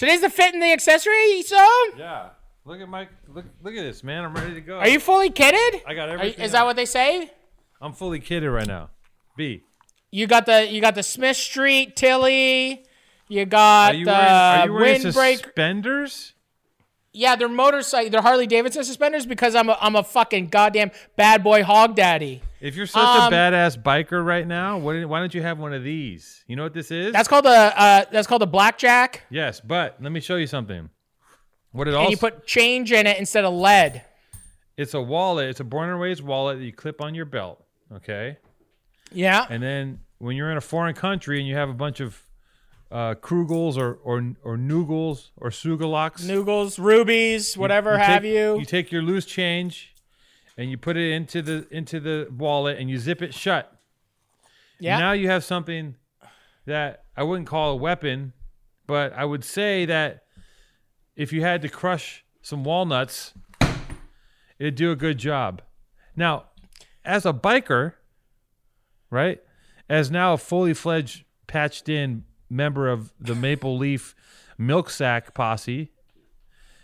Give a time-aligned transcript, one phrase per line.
[0.00, 1.62] Today's the fit and the accessory, so?
[1.98, 2.30] Yeah.
[2.64, 3.44] Look at my look.
[3.62, 4.24] Look at this, man.
[4.24, 4.78] I'm ready to go.
[4.78, 5.82] Are you fully kitted?
[5.86, 6.42] I got Are everything.
[6.42, 7.30] is that what they say?
[7.82, 8.88] I'm fully kitted right now.
[9.36, 9.62] B.
[10.10, 12.82] You got the you got the Smith Street Tilly.
[13.28, 15.38] You got Are you the wearing, are you wearing windbreak.
[15.40, 16.32] suspenders?
[17.12, 18.10] Yeah, they're motorcycle.
[18.10, 22.40] They're Harley Davidson suspenders because I'm a, I'm a fucking goddamn bad boy hog daddy.
[22.60, 25.72] If you're such Um, a badass biker right now, what, why don't you have one
[25.72, 26.44] of these?
[26.46, 27.12] You know what this is?
[27.12, 27.48] That's called a
[27.80, 30.90] uh, that's called a blackjack, yes, but let me show you something.
[31.72, 34.02] What it and also you put change in it instead of lead.
[34.76, 35.48] it's a wallet.
[35.48, 37.64] It's a born and raised wallet that you clip on your belt.
[37.94, 38.36] Okay,
[39.12, 39.46] Yeah.
[39.48, 42.22] and then when you're in a foreign country and you have a bunch of
[42.90, 48.58] uh, Krugels or or or Noogles or Sugalocks, Noogles, rubies, whatever have take, you.
[48.58, 49.89] You take your loose change
[50.60, 53.72] and you put it into the into the wallet and you zip it shut.
[54.78, 54.98] yeah.
[54.98, 55.94] Now you have something
[56.66, 58.34] that I wouldn't call a weapon,
[58.86, 60.24] but I would say that
[61.16, 63.32] if you had to crush some walnuts,
[64.58, 65.62] it'd do a good job.
[66.14, 66.44] Now,
[67.06, 67.94] as a biker,
[69.08, 69.40] right?
[69.88, 74.14] As now a fully fledged patched in member of the Maple Leaf
[74.58, 75.90] Milk Sack posse,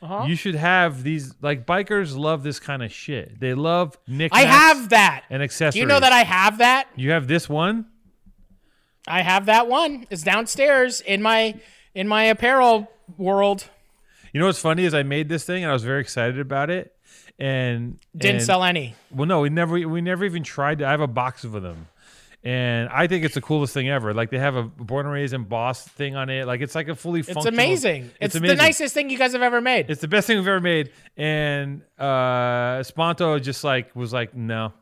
[0.09, 0.25] Uh-huh.
[0.27, 3.39] you should have these like bikers love this kind of shit.
[3.41, 5.25] They love knickknacks I have that.
[5.31, 5.75] and accessories.
[5.75, 6.89] Do you know that I have that?
[6.97, 7.87] You have this one?
[9.09, 10.07] I have that one.
[10.11, 11.61] It's downstairs in my
[11.95, 13.69] in my apparel world.
[14.33, 16.69] You know what's funny is I made this thing and I was very excited about
[16.71, 16.93] it,
[17.39, 18.95] and Didn't and- sell any.
[19.11, 20.79] Well, no, we never we never even tried.
[20.81, 21.89] to I have a box of them,
[22.47, 24.15] and I think it's the coolest thing ever.
[24.15, 26.47] Like they have a born and raised in Boss thing on it.
[26.47, 27.53] Like it's like a fully It's functional.
[27.55, 28.11] amazing.
[28.21, 28.53] It's, amazing.
[28.53, 29.91] It's the nicest thing you guys have ever made.
[29.91, 30.91] It's the best thing we've ever made.
[31.17, 34.73] And uh Spanto just like was like no,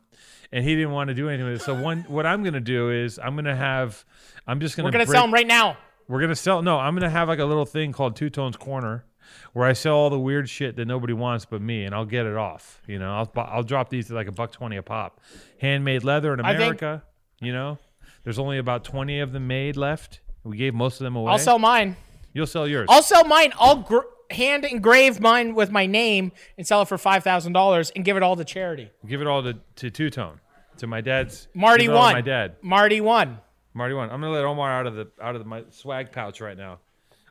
[0.51, 1.65] and he didn't want to do anything with it.
[1.65, 4.05] So one, what I'm gonna do is I'm gonna have.
[4.47, 4.85] I'm just gonna.
[4.87, 5.77] We're gonna break- sell them right now.
[6.07, 6.61] We're gonna sell.
[6.61, 9.05] No, I'm gonna have like a little thing called Two Tones Corner,
[9.53, 12.27] where I sell all the weird shit that nobody wants but me, and I'll get
[12.27, 12.79] it off.
[12.85, 15.19] You know, I'll I'll drop these at like a buck twenty a pop.
[15.59, 17.01] Handmade leather in America.
[17.39, 17.77] You know,
[18.23, 20.21] there's only about twenty of them made left.
[20.43, 21.31] We gave most of them away.
[21.31, 21.95] I'll sell mine.
[22.33, 22.87] You'll sell yours.
[22.89, 23.51] I'll sell mine.
[23.59, 23.99] I'll gr-
[24.31, 28.17] hand engrave mine with my name and sell it for five thousand dollars and give
[28.17, 28.91] it all to charity.
[29.07, 30.39] Give it all to to Two Tone,
[30.77, 31.47] to my dad's.
[31.53, 32.13] Marty give it all to won.
[32.13, 32.55] My dad.
[32.61, 33.39] Marty won.
[33.73, 34.09] Marty won.
[34.09, 36.79] I'm gonna let Omar out of the out of the, my swag pouch right now.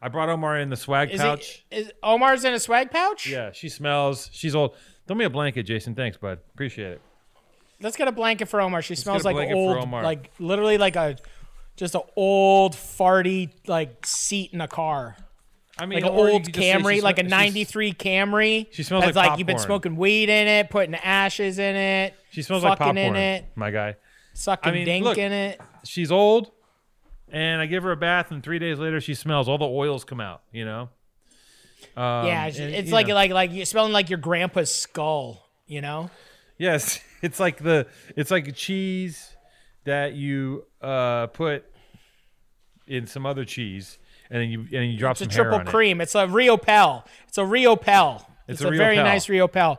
[0.03, 1.65] I brought Omar in the swag Is pouch.
[1.71, 1.77] it?
[1.77, 3.27] Is Omar's in a swag pouch?
[3.27, 4.29] Yeah, she smells.
[4.33, 4.77] She's old.
[5.07, 5.95] Throw me a blanket, Jason.
[5.95, 6.41] Thanks, bud.
[6.53, 7.01] Appreciate it.
[7.85, 8.83] Let's get a blanket for Omar.
[8.83, 10.03] She smells get a like old, Omar.
[10.03, 11.17] like literally like a,
[11.77, 15.17] just an old farty like seat in a car,
[15.79, 18.67] I mean, like an old could just say Camry, like a '93 Camry.
[18.73, 22.15] She smells that's like like you've been smoking weed in it, putting ashes in it,
[22.31, 22.97] She smells like popcorn.
[22.97, 23.97] in it, My guy.
[24.35, 25.19] sucking I mean, dink look.
[25.19, 25.61] in it.
[25.85, 26.53] She's old,
[27.29, 29.49] and I give her a bath, and three days later, she smells.
[29.49, 30.43] All the oils come out.
[30.53, 30.89] You know.
[31.97, 33.15] Um, Yeah, and, it's like know.
[33.15, 35.49] like like you're smelling like your grandpa's skull.
[35.67, 36.11] You know.
[36.57, 37.87] yes, it's like the
[38.17, 39.37] it's like a cheese
[39.85, 41.65] that you uh put
[42.87, 43.99] in some other cheese,
[44.31, 45.71] and then you and then you drop It's a some hair triple on it.
[45.71, 46.01] cream.
[46.01, 47.05] It's a Riopelle.
[47.29, 48.25] It's a Riopelle.
[48.47, 49.05] It's, a a, Rio very Pel.
[49.05, 49.77] nice Riopelle.
[49.77, 49.79] a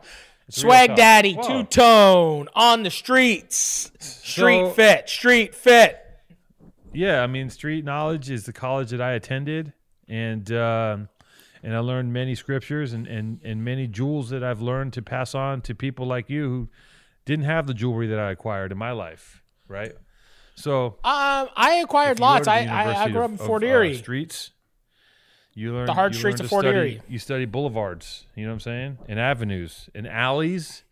[0.50, 0.96] Swag Pel.
[0.96, 3.92] Daddy, two tone on the streets.
[4.00, 6.02] Street So- fit, street fit.
[6.92, 9.72] yeah, I mean, street knowledge is the college that I attended,
[10.08, 11.08] and um,
[11.62, 15.34] and I learned many scriptures and, and and many jewels that I've learned to pass
[15.34, 16.68] on to people like you who
[17.26, 19.92] didn't have the jewelry that I acquired in my life, right?
[20.54, 22.48] So Um, I acquired if you go lots.
[22.48, 23.96] I, I I grew up in of, Fort uh, Erie.
[23.98, 24.52] streets.
[25.52, 27.02] You learn The hard streets of Fort study- Erie.
[27.08, 28.24] You study boulevards.
[28.34, 28.98] You know what I'm saying?
[29.08, 30.82] And avenues, and alleys,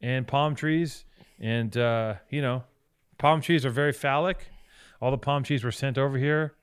[0.00, 1.04] and palm trees,
[1.40, 2.62] and uh, you know,
[3.18, 4.46] palm trees are very phallic.
[5.00, 6.54] All the palm trees were sent over here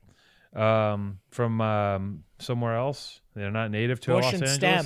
[0.55, 3.19] um, from um, somewhere else.
[3.35, 4.55] They're not native to Bush Los and Angeles.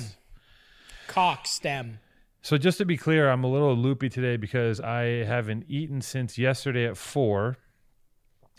[1.08, 1.98] Cock stem.
[2.44, 6.36] So just to be clear, I'm a little loopy today because I haven't eaten since
[6.36, 7.56] yesterday at four.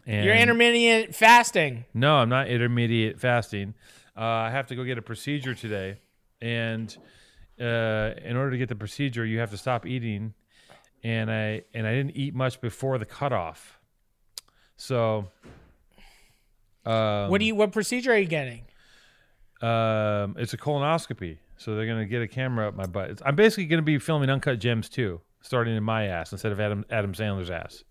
[0.08, 1.86] And You're intermittent fasting.
[1.94, 3.76] No, I'm not intermediate fasting.
[4.18, 6.00] Uh, I have to go get a procedure today,
[6.42, 6.98] and
[7.62, 10.34] uh, in order to get the procedure, you have to stop eating.
[11.04, 13.80] And I and I didn't eat much before the cutoff,
[14.78, 15.28] so.
[16.88, 17.54] Um, what do you?
[17.54, 18.64] What procedure are you getting?
[19.62, 23.22] Um, it's a colonoscopy, so they're gonna get a camera up my butt.
[23.26, 26.86] I'm basically gonna be filming uncut gems too, starting in my ass instead of Adam
[26.90, 27.84] Adam Sandler's ass.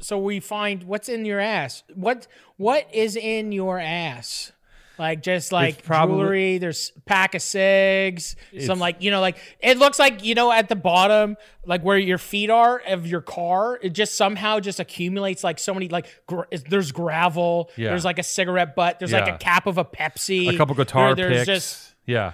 [0.00, 1.82] So we find what's in your ass.
[1.94, 2.26] What
[2.56, 4.52] what is in your ass?
[4.96, 6.58] Like just like probably- jewelry.
[6.58, 8.34] There's pack of cigs.
[8.60, 11.96] Some like you know like it looks like you know at the bottom like where
[11.98, 13.78] your feet are of your car.
[13.80, 17.70] It just somehow just accumulates like so many like gr- there's gravel.
[17.76, 17.90] Yeah.
[17.90, 18.98] There's like a cigarette butt.
[18.98, 20.52] There's like a cap of a Pepsi.
[20.52, 21.46] A couple guitar There- there's picks.
[21.46, 22.32] just yeah.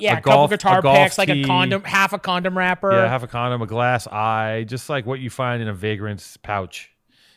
[0.00, 2.56] Yeah, a a couple golf- a guitar golf picks, like a condom, half a condom
[2.56, 2.92] wrapper.
[2.92, 6.36] Yeah, have a condom, a glass eye, just like what you find in a vagrant's
[6.36, 6.89] pouch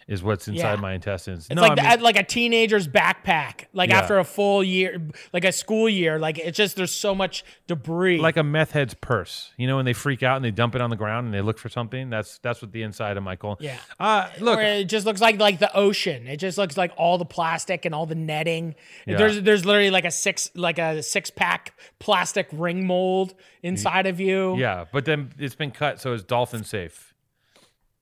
[0.08, 0.82] is what's inside Yeah.
[0.82, 1.46] my intestines.
[1.48, 4.00] It's no, like I the, like a teenager's backpack, like Yeah.
[4.00, 5.02] after a full year,
[5.32, 6.20] like a school year.
[6.20, 8.20] Like it's just there's so much debris.
[8.20, 9.52] like a meth head's purse.
[9.58, 11.42] You know, when they freak out and they dump it on the ground and they
[11.42, 12.10] look for something.
[12.10, 13.58] That's that's what the inside of my colon.
[13.60, 13.78] Yeah.
[14.00, 16.28] Uh, look, Or it just looks like like the ocean.
[16.28, 18.76] It just looks like all the plastic and all the netting.
[19.06, 19.18] Yeah.
[19.18, 24.20] There's there's literally like a six like a six pack plastic ring mold inside of
[24.20, 24.58] you.
[24.58, 27.13] yeah, but then it's been cut so it's dolphin safe.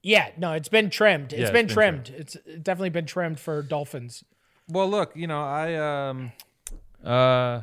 [0.04, 1.32] Yeah, no, it's been trimmed.
[1.32, 2.10] Yeah, it's it's been been trimmed.
[2.10, 4.24] It's definitely been trimmed for dolphins.
[4.68, 6.32] Well, look, you know, I um,
[7.06, 7.62] uh,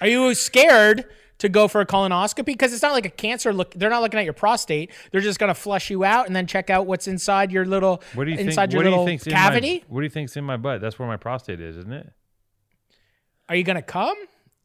[0.00, 1.06] Are you scared
[1.38, 2.46] to go for a colonoscopy?
[2.46, 3.72] Because it's not like a cancer look.
[3.74, 4.90] They're not looking at your prostate.
[5.10, 8.24] They're just gonna flush you out and then check out what's inside your little what
[8.24, 8.72] do you inside think?
[8.72, 9.72] your What do you little cavity.
[9.72, 10.80] In my, what do you think's in my butt?
[10.80, 12.12] That's where my prostate is, isn't it?
[13.48, 14.16] Are you gonna come?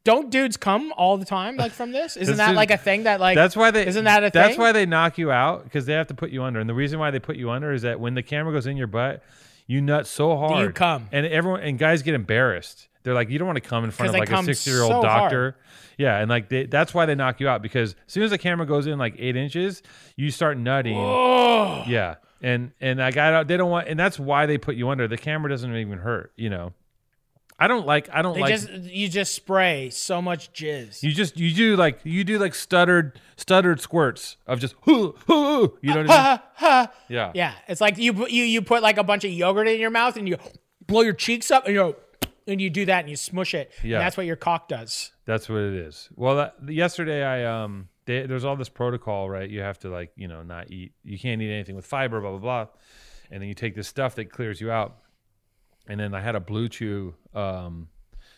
[0.04, 2.18] Don't dudes come all the time like from this?
[2.18, 3.86] Isn't that like a thing that like That's why they.
[3.86, 4.42] isn't that a That's thing?
[4.42, 6.60] That's why they knock you out because they have to put you under.
[6.60, 8.78] And the reason why they put you under is that when the camera goes in
[8.78, 9.24] your butt,
[9.68, 10.66] you nut so hard.
[10.66, 11.08] You come?
[11.12, 12.88] And everyone and guys get embarrassed.
[13.04, 15.02] They're like, you don't want to come in front of like a come sixty-year-old so
[15.02, 15.56] doctor.
[15.98, 18.38] Yeah, and like they, that's why they knock you out because as soon as the
[18.38, 19.84] camera goes in like eight inches,
[20.16, 20.98] you start nutting.
[20.98, 23.48] Oh, Yeah, and and I got out.
[23.48, 25.08] they don't want, and that's why they put you under.
[25.08, 26.32] The camera doesn't even hurt.
[26.36, 26.74] You know,
[27.62, 28.10] I don't like.
[28.12, 28.54] I don't they like.
[28.56, 31.04] just you just spray so much jizz.
[31.04, 35.78] you just you do like you do like stuttered stuttered squirts of just hoo hoo.
[35.82, 36.90] you know what I mean?
[37.08, 37.32] Yeah.
[37.36, 39.92] yeah, it's like you put- you you put like a bunch of yogurt in your
[39.92, 40.38] mouth and you
[40.88, 41.96] blow your cheeks up and you go,
[42.48, 43.72] and you do that and you smush it.
[43.84, 44.00] Yeah.
[44.00, 45.12] that's what your cock does.
[45.26, 46.10] That's what it is.
[46.16, 49.48] Well, that, yesterday I um they, there's all this protocol, right?
[49.48, 50.94] You have to like you know not eat.
[51.04, 52.68] You can't eat anything with fiber, blah blah blah,
[53.30, 54.98] and then you take this stuff that clears you out.
[55.88, 57.88] And then I had a Blue Chew, um,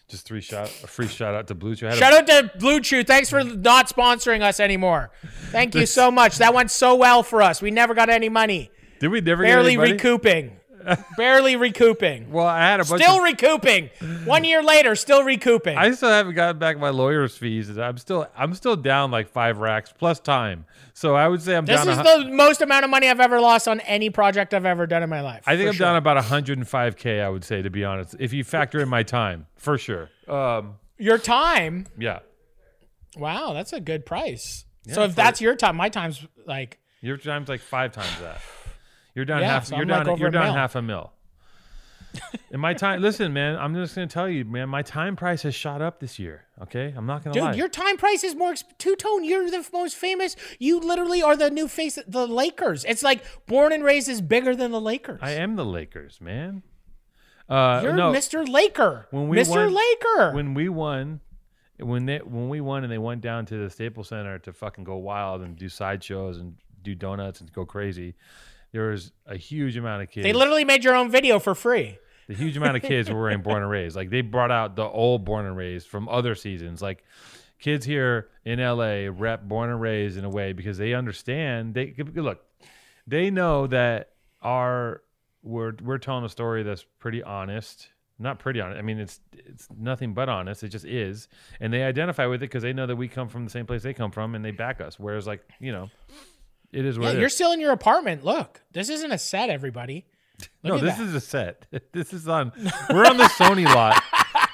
[0.08, 1.86] just three shot, a free shout out to Blue Chew.
[1.86, 3.04] Had a- Shout out to Blue Chew.
[3.04, 5.12] Thanks for not sponsoring us anymore.
[5.52, 6.38] Thank you so much.
[6.38, 7.62] That went so well for us.
[7.62, 8.72] We never got any money.
[9.00, 10.58] did we never Barely recouping.
[11.18, 12.32] Barely recouping.
[12.32, 13.24] Well, I had a bunch Still of.
[13.24, 13.90] recouping.
[14.26, 15.78] One year later, still recouping.
[15.78, 17.76] I still haven't gotten back my lawyer's fees.
[17.78, 20.66] I'm still I'm still down like five racks plus time.
[20.94, 21.90] So I would say I'm this down.
[21.90, 24.86] is a, the most amount of money I've ever lost on any project I've ever
[24.86, 25.44] done in my life.
[25.48, 25.86] I think I'm sure.
[25.88, 27.22] down about 105k.
[27.24, 30.10] I would say to be honest, if you factor in my time, for sure.
[30.28, 31.88] Um, Your time.
[31.98, 32.20] yeah,
[33.18, 34.66] Wow, that's a good price.
[34.92, 38.42] so if that's your time, my time's like your time's like five times that.
[39.16, 39.66] You're down Yeah, half.
[39.68, 40.06] so you're I'm down.
[40.08, 40.54] like you're a down mil.
[40.54, 41.12] half a mil.
[42.52, 43.02] and my time.
[43.02, 43.56] Listen, man.
[43.58, 44.70] I'm just gonna tell you, man.
[44.70, 46.46] My time price has shot up this year.
[46.62, 47.52] Okay, I'm not gonna Dude, lie.
[47.52, 49.24] Dude, your time price is more exp- two tone.
[49.24, 50.36] You're the most famous.
[50.60, 51.98] You literally are the new face.
[51.98, 52.86] of The Lakers.
[52.86, 55.20] It's like born and raised is bigger than the Lakers.
[55.24, 56.62] I am the Lakers, man.
[57.50, 58.48] Uh, You're no, Mr.
[58.48, 59.08] Laker.
[59.12, 59.50] When we Mr.
[59.50, 60.32] won- Laker.
[60.34, 61.20] when we won
[61.80, 64.84] when they when we won and they went down to the Staples Center to fucking
[64.84, 68.14] go wild and do sideshows and do donuts and go crazy,
[68.74, 70.26] there was a huge amount of kids.
[70.26, 71.98] they literally made your own video for free.
[72.28, 73.96] the huge amount of kids were wearing Born and Raised.
[73.96, 76.82] Like they brought out the old Born and Raised from other seasons.
[76.82, 77.06] Like
[77.60, 81.74] kids here in LA rep Born and Raised in a way because they understand.
[81.74, 82.44] They look,
[83.08, 84.10] they know that
[84.42, 85.02] our
[85.44, 87.90] we're we're telling a story that's pretty honest.
[88.20, 88.80] Not pretty honest.
[88.80, 90.64] I mean, it's it's nothing but honest.
[90.64, 91.28] It just is,
[91.60, 93.82] and they identify with it because they know that we come from the same place
[93.84, 95.00] they come from, and they back us.
[95.00, 95.90] Whereas, like you know,
[96.74, 97.36] it is what Yeah, it you're is.
[97.36, 98.24] still in your apartment.
[98.26, 100.06] Look, this isn't a set, everybody.
[100.64, 101.04] Look No, this that.
[101.08, 101.66] is a set.
[101.94, 102.52] This is on.
[102.90, 104.02] We're on the Sony lot.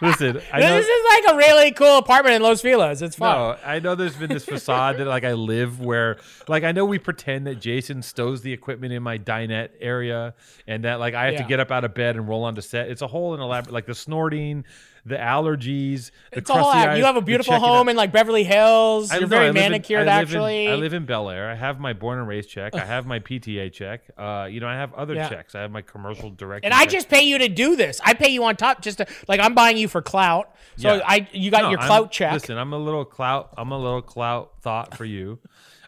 [0.02, 0.76] Listen, I know.
[0.78, 3.02] This is like a really cool apartment in Los Feliz.
[3.02, 3.38] It's fun.
[3.38, 6.86] No, I know there's been this facade that like I live where like I know
[6.86, 10.36] we pretend that Jason stows the equipment in my dinette area
[10.68, 12.90] and that like I have to get up out of bed and roll onto set.
[12.90, 14.64] It's a whole and elaborate like the snorting,
[15.10, 17.92] the allergies, the It's all eyes, You have a beautiful home out.
[17.92, 19.12] in like Beverly Hills.
[19.12, 20.68] I You're I very live in- manicured, I live in- actually.
[20.70, 21.50] I live in Bel Air.
[21.50, 22.76] I have my born and raised check.
[22.76, 24.02] I have my PTA check.
[24.18, 25.28] Uh, you know, I have other Yeah.
[25.30, 25.56] checks.
[25.56, 26.64] I have my commercial direct.
[26.66, 28.00] and I just pay you to do this.
[28.06, 30.56] I pay you on top just to like I'm buying you for clout.
[30.78, 31.02] So Yeah.
[31.06, 32.34] I you got No, your I'm- clout check.
[32.34, 33.54] Listen, I'm a little clout.
[33.58, 35.40] I'm a little clout thought for you.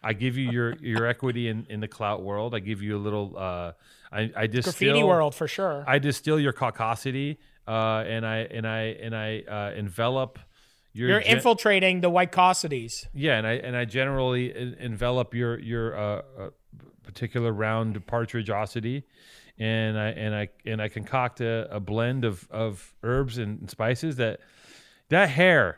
[0.04, 2.56] I give you your your equity in, in the clout world.
[2.56, 3.36] I give you a little.
[3.38, 3.72] Uh,
[4.12, 5.84] I I distill Graffiti world for sure.
[5.88, 7.38] I distill your caucosity,
[7.68, 10.40] uh, and I and I and I uh, envelop
[10.94, 11.10] your.
[11.10, 13.08] You're gen- infiltrating the white causities.
[13.14, 16.50] yeah, and I and I generally en- envelop your your uh, uh,
[17.04, 19.04] particular round partridgeosity
[19.60, 24.16] and I and I and I concoct a, a blend of of herbs and spices
[24.18, 24.40] that
[25.10, 25.78] that hair.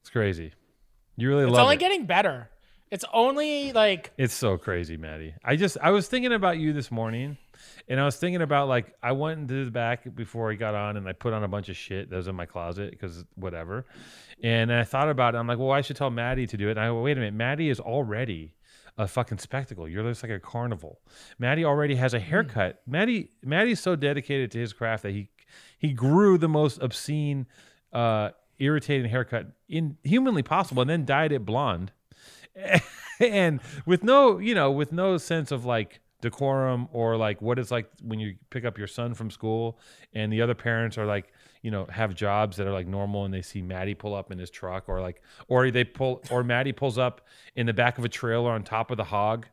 [0.00, 0.52] It's crazy.
[1.16, 1.80] You really It's love It's only it.
[1.80, 2.50] getting better.
[2.90, 5.34] It's only like It's so crazy, Matty.
[5.44, 7.38] I just I was thinking about you this morning,
[7.88, 10.96] and I was thinking about like I went into the back before I got on,
[10.96, 13.86] and I put on a bunch of shit that was in my closet because whatever.
[14.42, 15.38] And I thought about it.
[15.38, 16.72] I'm like, well, I should tell Matty to do it.
[16.72, 18.54] And I go, wait a minute, Matty is already
[18.96, 19.88] a fucking spectacle.
[19.88, 21.00] You're just like a carnival.
[21.38, 22.80] Matty already has a haircut.
[22.86, 25.30] Matty Matty's so dedicated to his craft that he
[25.78, 27.46] he grew the most obscene,
[27.92, 31.92] uh, irritating haircut in humanly possible, and then dyed it blonde
[33.20, 37.70] and with no you know with no sense of like decorum or like what it's
[37.70, 39.78] like when you pick up your son from school
[40.14, 43.34] and the other parents are like you know have jobs that are like normal and
[43.34, 46.72] they see Matty pull up in his truck or like or they pull or Matty
[46.72, 47.22] pulls up
[47.56, 49.46] in the back of a trailer on top of the hog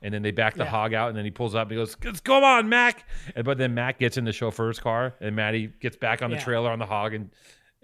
[0.00, 0.70] and then they back the Yeah.
[0.70, 3.06] hog out and then he pulls up and he goes "Let's- come on Mac
[3.36, 6.36] and, but then Mac gets in the chauffeur's car and Matty gets back on the
[6.36, 6.44] Yeah.
[6.44, 7.30] trailer on the hog and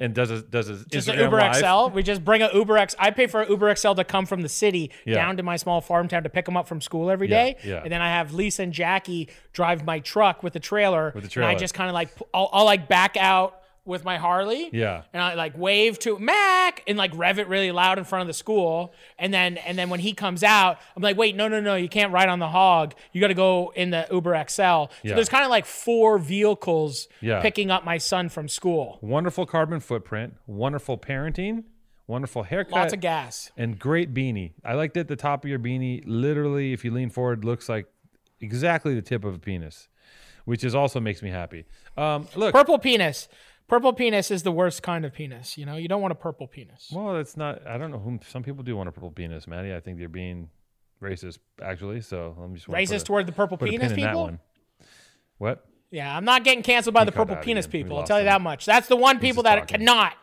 [0.00, 1.56] and does a does a just an Uber live.
[1.56, 1.94] XL.
[1.94, 2.96] We just bring a Uber X.
[2.98, 5.14] I pay for an Uber XL to come from the city Yeah.
[5.16, 7.82] down to my small farm town to pick them up from school every Yeah, yeah.
[7.82, 11.12] And then I have Lisa and Jackie drive my truck with the trailer.
[11.14, 14.18] With the And I just kind of like, I'll, I'll like back out with my
[14.18, 14.68] Harley.
[14.72, 15.02] Yeah.
[15.12, 18.26] And I like wave to Mac and like rev it really loud in front of
[18.26, 18.92] the school.
[19.18, 21.88] And then and then when he comes out, I'm like, wait, no, no, no, you
[21.88, 22.94] can't ride on the hog.
[23.12, 24.52] You got to go in the Uber XL.
[24.56, 25.14] So Yeah.
[25.14, 27.40] there's kind of like four vehicles Yeah.
[27.40, 28.98] picking up my son from school.
[29.02, 31.64] wonderful carbon footprint, wonderful parenting,
[32.06, 33.50] wonderful haircut, Lots of gas.
[33.56, 34.52] and great beanie.
[34.64, 37.86] I like that the top of your beanie, literally, if you lean forward, looks like
[38.40, 39.88] exactly the tip of a penis,
[40.44, 41.64] which is also makes me happy.
[41.96, 43.28] Um, look, Purple penis.
[43.70, 45.56] Purple penis is the worst kind of penis.
[45.56, 46.90] You know, you don't want a purple penis.
[46.92, 47.64] well, it's not.
[47.68, 48.18] I don't know whom.
[48.28, 49.72] Some people do want a purple penis, Matty.
[49.72, 50.50] I think they're being
[51.00, 52.00] racist, actually.
[52.00, 54.22] So let me just Racist a, toward the purple penis people.
[54.22, 54.40] one.
[55.38, 55.64] What?
[55.92, 57.84] Yeah, I'm not getting canceled by the purple penis again.
[57.84, 57.98] People.
[57.98, 58.66] I'll tell you that much.
[58.66, 59.78] That's the one people that talking.
[59.78, 60.14] cannot.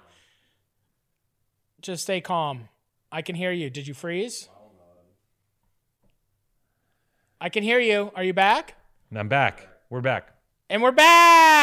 [1.82, 2.68] Just stay calm.
[3.13, 3.70] I can hear you.
[3.70, 4.50] Did you freeze?
[7.39, 8.12] I can hear you.
[8.13, 8.75] Are you back?
[9.10, 9.70] And I'm back.
[9.89, 10.34] We're back.
[10.70, 11.57] And we're back.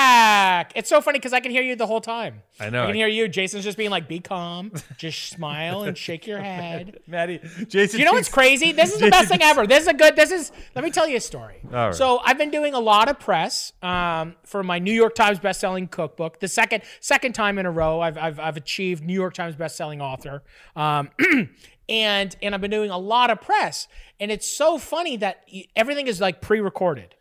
[0.75, 2.43] It's so funny because I can hear you the whole time.
[2.61, 2.85] I know.
[2.85, 3.29] I can hear you.
[3.29, 4.73] Jason's just being like, "Be calm.
[4.97, 7.99] Just smile and shake your head." Matty, Jason.
[7.99, 8.73] You know what's crazy?
[8.73, 9.67] This is the best thing ever.
[9.67, 10.17] This is a good.
[10.17, 10.53] This is.
[10.75, 11.57] Let me tell you a story.
[11.67, 11.95] All right.
[11.95, 15.91] So I've been doing a lot of press um, for my New York Times bestselling
[15.91, 16.41] cookbook.
[16.41, 20.01] The second second time in a row, I've I've, I've achieved New York Times bestselling
[20.01, 20.43] author.
[20.77, 21.11] Um,
[21.89, 23.89] and and I've been doing a lot of press,
[24.21, 25.45] and it's so funny that
[25.77, 27.15] everything is like pre-recorded.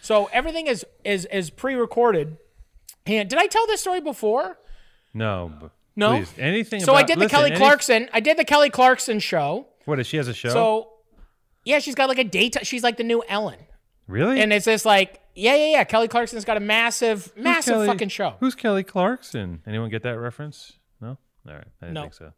[0.00, 2.36] So everything is is is pre-recorded.
[3.06, 4.58] And did I tell this story before?
[5.14, 5.70] No.
[5.96, 6.10] No.
[6.18, 6.80] Please, anything.
[6.80, 8.08] So I did the listen, Kelly any- Clarkson.
[8.12, 9.66] I did the Kelly Clarkson show.
[9.84, 10.50] What is she has a show?
[10.50, 10.90] So,
[11.64, 12.64] yeah, she's got like a daytime.
[12.64, 13.58] She's like the new Ellen,
[14.06, 14.40] really?
[14.40, 15.84] and it's just like, yeah, yeah, yeah.
[15.84, 18.34] Kelly Clarkson's got a massive, Who's massive Kelly- fucking show.
[18.40, 19.62] Who's Kelly Clarkson?
[19.66, 20.74] Anyone get that reference?
[21.00, 21.18] No.
[21.48, 21.64] All right.
[21.82, 22.02] I didn't No.
[22.02, 22.32] think so.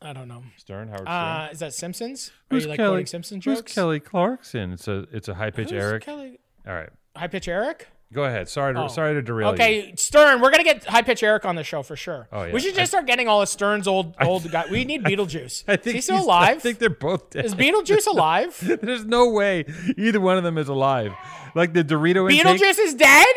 [0.00, 0.42] I don't know.
[0.56, 1.08] Stern, Howard Stern.
[1.08, 2.30] Uh, is that Simpsons?
[2.50, 2.90] Are Who's you like Kelly?
[2.90, 3.62] quoting Simpsons Who's?
[3.62, 4.72] Kelly Clarkson?
[4.72, 6.04] It's a it's a high pitch Eric.
[6.04, 6.38] Kelly?
[6.66, 6.90] All right.
[7.16, 7.88] High pitch Eric.
[8.12, 8.48] Go ahead.
[8.48, 8.88] Sorry to Oh.
[8.88, 9.54] sorry to derail you.
[9.54, 10.40] Okay, Stern.
[10.40, 12.28] We're gonna get high pitch Eric on the show for sure.
[12.32, 12.52] Oh, yeah.
[12.52, 14.64] We should just start getting all of Stern's old old guy.
[14.70, 15.64] We need Beetlejuice.
[15.68, 16.56] I think is he still alive?
[16.56, 17.44] I think they're both dead.
[17.44, 18.56] is Beetlejuice alive?
[18.82, 19.64] There's no way
[19.98, 21.12] either one of them is alive.
[21.56, 23.34] Like the Dorito intake, Beetlejuice is dead.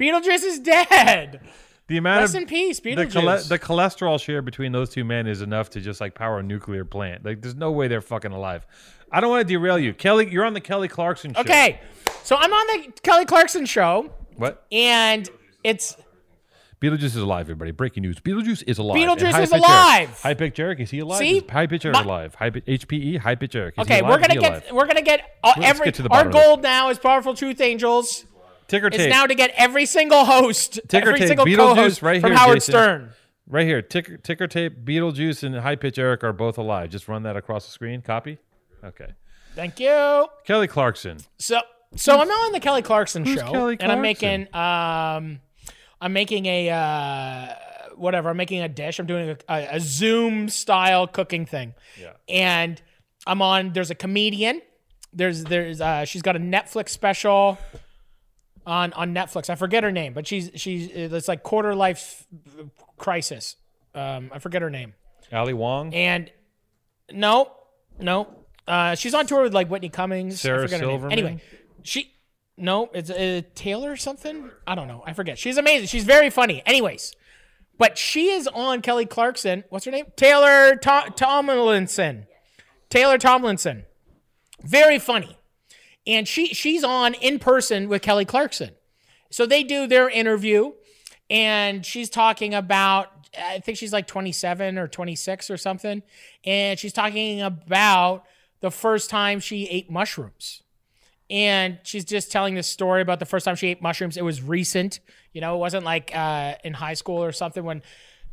[0.00, 1.40] Beetlejuice is dead.
[1.86, 3.12] the amount Rest of in peace, the, Beetlejuice.
[3.12, 6.42] chole- the cholesterol share between those two men is enough to just like power a
[6.42, 7.24] nuclear plant.
[7.24, 8.66] Like there's no way they're fucking alive.
[9.12, 10.30] I don't want to derail you, Kelly.
[10.30, 11.40] You're on the Kelly Clarkson show.
[11.40, 11.80] Okay,
[12.24, 14.64] so I'm on the Kelly Clarkson show, What?
[14.72, 15.28] and
[15.62, 15.96] it's
[16.80, 17.70] Beetlejuice is alive, everybody.
[17.70, 18.96] Breaking news: Beetlejuice is alive.
[18.96, 20.08] Beetlejuice And High is Pitch alive.
[20.08, 20.18] Eric.
[20.18, 21.18] High pitch Eric is he alive?
[21.18, 21.36] See?
[21.38, 22.34] Is High pitch Eric My- alive.
[22.34, 23.18] High pitch HPE.
[23.18, 23.74] High pitch Eric.
[23.78, 24.02] Is okay.
[24.02, 24.64] We're gonna get alive?
[24.72, 26.98] we're gonna get uh, Let's every get to the our bottom of goal now is
[26.98, 28.24] powerful truth angels.
[28.66, 29.10] ticker It's tape.
[29.10, 32.38] now to get every single host, Ticker every tape, single Beetlejuice co-host right from here,
[32.38, 32.72] Howard Jason.
[32.72, 33.10] Stern.
[33.46, 33.80] right here.
[33.82, 34.84] Ticker ticker tape.
[34.84, 36.90] Beetlejuice and High pitch Eric are both alive.
[36.90, 38.02] Just run that across the screen.
[38.02, 38.38] Copy.
[38.84, 39.12] Okay.
[39.54, 40.26] Thank you.
[40.44, 41.18] Kelly Clarkson.
[41.38, 41.60] So
[41.94, 45.40] so I'm on the Kelly Clarkson show, Kelly and I'm making um,
[46.00, 47.54] I'm making a uh,
[47.96, 48.30] whatever.
[48.30, 48.98] I'm making a dish.
[48.98, 51.74] I'm doing a, a, a Zoom style cooking thing.
[52.00, 52.12] Yeah.
[52.28, 52.80] and
[53.26, 53.72] I'm on.
[53.72, 54.62] There's a comedian.
[55.12, 57.58] There's there's uh, she's got a Netflix special
[58.66, 59.50] on on Netflix.
[59.50, 62.26] I forget her name, but she's she's it's like quarter life
[62.96, 63.56] crisis.
[63.94, 64.94] Um, I forget her name.
[65.32, 65.92] Ali Wong.
[65.94, 66.30] And
[67.10, 67.52] no,
[68.00, 70.34] no, uh, she's on tour with like Whitney Cummings.
[70.34, 70.92] I Sarah forget her name.
[70.92, 71.12] Silverman?
[71.12, 71.42] Anyway,
[71.82, 72.12] she
[72.56, 74.50] no, it's uh, Taylor or something.
[74.66, 75.02] I don't know.
[75.06, 75.38] I forget.
[75.38, 75.88] She's amazing.
[75.88, 76.62] She's very funny.
[76.66, 77.14] Anyways,
[77.78, 79.64] but she is on Kelly Clarkson.
[79.70, 80.06] What's her name?
[80.16, 82.26] Taylor to- Tomlinson.
[82.90, 83.84] Taylor Tomlinson.
[84.62, 85.36] Very funny.
[86.06, 88.70] and she she's on in person with Kelly Clarkson.
[89.30, 90.72] So they do their interview,
[91.30, 96.02] and she's talking about I think she's like 27 or 26 or something,
[96.44, 98.24] and she's talking about
[98.62, 100.62] the first time she ate mushrooms.
[101.28, 104.16] And she's just telling this story about the first time she ate mushrooms.
[104.16, 105.00] It was recent,
[105.32, 107.82] you know, it wasn't like uh, in high school or something when,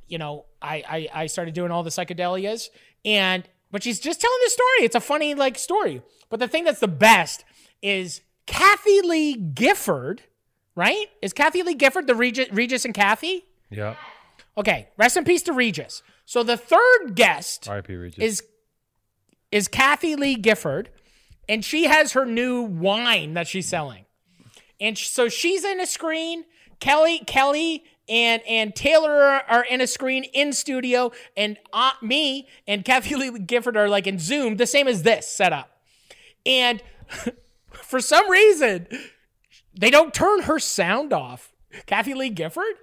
[0.07, 2.69] you know, I, I I started doing all the psychedelias.
[3.03, 4.85] And but she's just telling this story.
[4.85, 6.01] It's a funny like story.
[6.29, 7.43] But the thing that's the best
[7.81, 10.21] is Kathie Lee Gifford,
[10.75, 11.07] right?
[11.21, 13.45] Is Kathie Lee Gifford the Regis, Regis and Kathy?
[13.69, 13.95] Yeah.
[14.57, 16.03] Okay, rest in peace to Regis.
[16.25, 17.67] So the third guest
[18.17, 18.43] is
[19.51, 20.89] is Kathie Lee Gifford,
[21.47, 24.05] and she has her new wine that she's selling,
[24.79, 26.45] and so she's in a screen.
[26.79, 32.47] Kelly, Kelly, and and Taylor are, are in a screen in studio, and uh, me
[32.67, 35.71] and Kathie Lee Gifford are like in Zoom, the same as this setup,
[36.45, 36.81] and
[37.71, 38.87] for some reason
[39.79, 41.53] they don't turn her sound off.
[41.85, 42.75] Kathie Lee Gifford.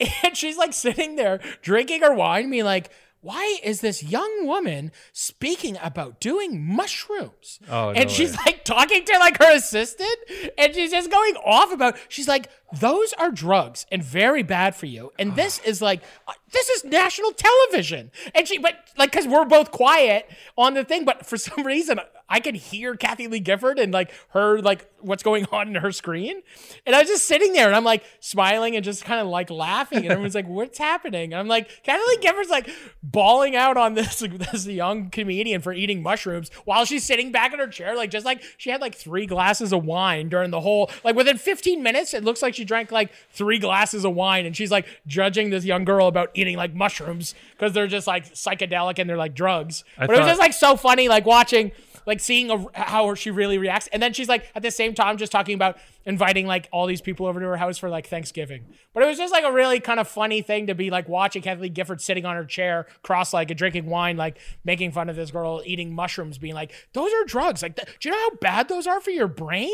[0.22, 2.90] And she's like sitting there drinking her wine, being like,
[3.22, 7.58] why is this young woman speaking about doing mushrooms?
[7.68, 8.42] Oh, no and she's way.
[8.46, 10.16] like talking to like her assistant,
[10.56, 11.96] and she's just going off about.
[12.08, 16.32] She's like, "Those are drugs and very bad for you." And this is like, uh,
[16.52, 18.10] this is national television.
[18.34, 22.00] And she, but like, because we're both quiet on the thing, but for some reason,
[22.28, 25.90] I could hear Kathie Lee Gifford and like her, like what's going on in her
[25.90, 26.42] screen.
[26.86, 29.50] And I was just sitting there and I'm like smiling and just kind of like
[29.50, 29.98] laughing.
[29.98, 31.32] And everyone's like, what's happening?
[31.32, 32.70] And I'm like, Kathie Lee Gifford's like
[33.02, 34.20] bawling out on this,
[34.52, 37.96] this young comedian for eating mushrooms while she's sitting back in her chair.
[37.96, 41.36] Like, just like she had like three glasses of wine during the whole, like within
[41.36, 44.46] 15 minutes, it looks like she drank like three glasses of wine.
[44.46, 48.32] And she's like judging this young girl about eating like mushrooms because they're just like
[48.32, 49.84] psychedelic and they're like drugs.
[49.98, 51.72] I but it was just like so funny, like watching,
[52.06, 53.88] like seeing a, how she really reacts.
[53.92, 57.00] And then she's like at the same time just talking about inviting like all these
[57.00, 58.66] people over to her house for like Thanksgiving.
[58.94, 61.42] But it was just like a really kind of funny thing to be like watching
[61.42, 65.30] Kathie Lee Gifford sitting on her chair, cross-legged, drinking wine, like making fun of this
[65.30, 67.62] girl eating mushrooms, being like, "Those are drugs.
[67.62, 69.70] Like, th- do you know how bad those are for your brain?"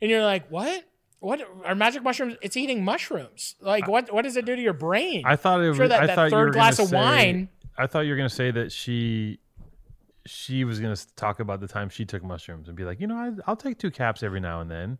[0.00, 0.84] And you're like, "What?"
[1.22, 2.34] What are magic mushrooms?
[2.42, 3.54] It's eating mushrooms.
[3.60, 4.12] Like what?
[4.12, 5.22] What does it do to your brain?
[5.24, 5.76] I thought it was.
[5.76, 8.10] Sure, that- I that thought you third were glass of say- wine- I thought you
[8.10, 9.38] were gonna say that she,
[10.26, 13.16] she was gonna talk about the time she took mushrooms and be like, you know,
[13.16, 14.98] I, I'll take two caps every now and then.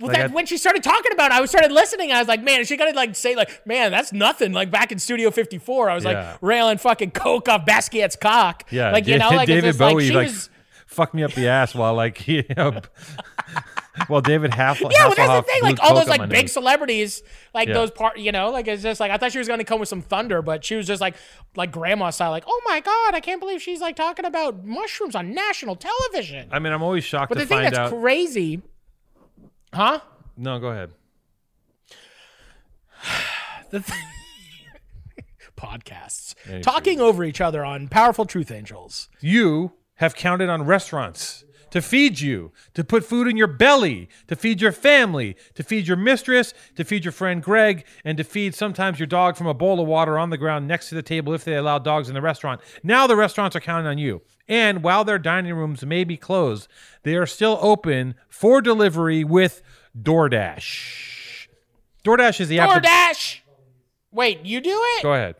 [0.00, 2.10] Well, Like, that, I- when she started talking about it, I started listening.
[2.12, 4.52] I was like, man, is she gonna like say like, man, that's nothing.
[4.52, 6.10] Like back in Studio 54, I was Yeah.
[6.32, 8.64] like railing fucking coke off Basquiat's cock.
[8.70, 10.50] Yeah, like you know, like David just, like, Bowie she like, was.
[10.86, 12.80] fucked me up the ass while like you know,
[14.06, 14.90] while David Hassel.
[14.92, 15.62] Yeah, well, that's the thing.
[15.62, 17.22] Like all those like big celebrities,
[17.54, 17.74] like Yeah.
[17.74, 19.88] those part, you know, like it's just like I thought she was gonna come with
[19.88, 21.14] some thunder, but she was just like
[21.56, 25.14] like grandma style, like, oh my god, I can't believe she's like talking about mushrooms
[25.14, 26.48] on national television.
[26.50, 27.90] I mean, I'm always shocked But to the thing that's out.
[27.90, 28.62] crazy,
[29.74, 30.00] huh?
[30.36, 30.92] no, go ahead.
[33.70, 33.98] The th-
[35.56, 39.08] podcasts Yeah, talking over each other on powerful truth angels.
[39.20, 44.36] You have counted on restaurants to feed you, to put food in your belly, to
[44.36, 48.54] feed your family, to feed your mistress, to feed your friend Greg, and to feed
[48.54, 51.32] sometimes your dog from a bowl of water on the ground next to the table
[51.32, 52.60] if they allow dogs in the restaurant.
[52.82, 54.20] Now the restaurants are counting on you.
[54.46, 56.68] And while their dining rooms may be closed,
[57.04, 59.62] they are still open for delivery with
[59.98, 61.48] DoorDash.
[62.04, 62.82] DoorDash is the app.
[62.82, 63.40] DoorDash.
[64.10, 65.02] Wait, you do it?
[65.02, 65.36] Go ahead.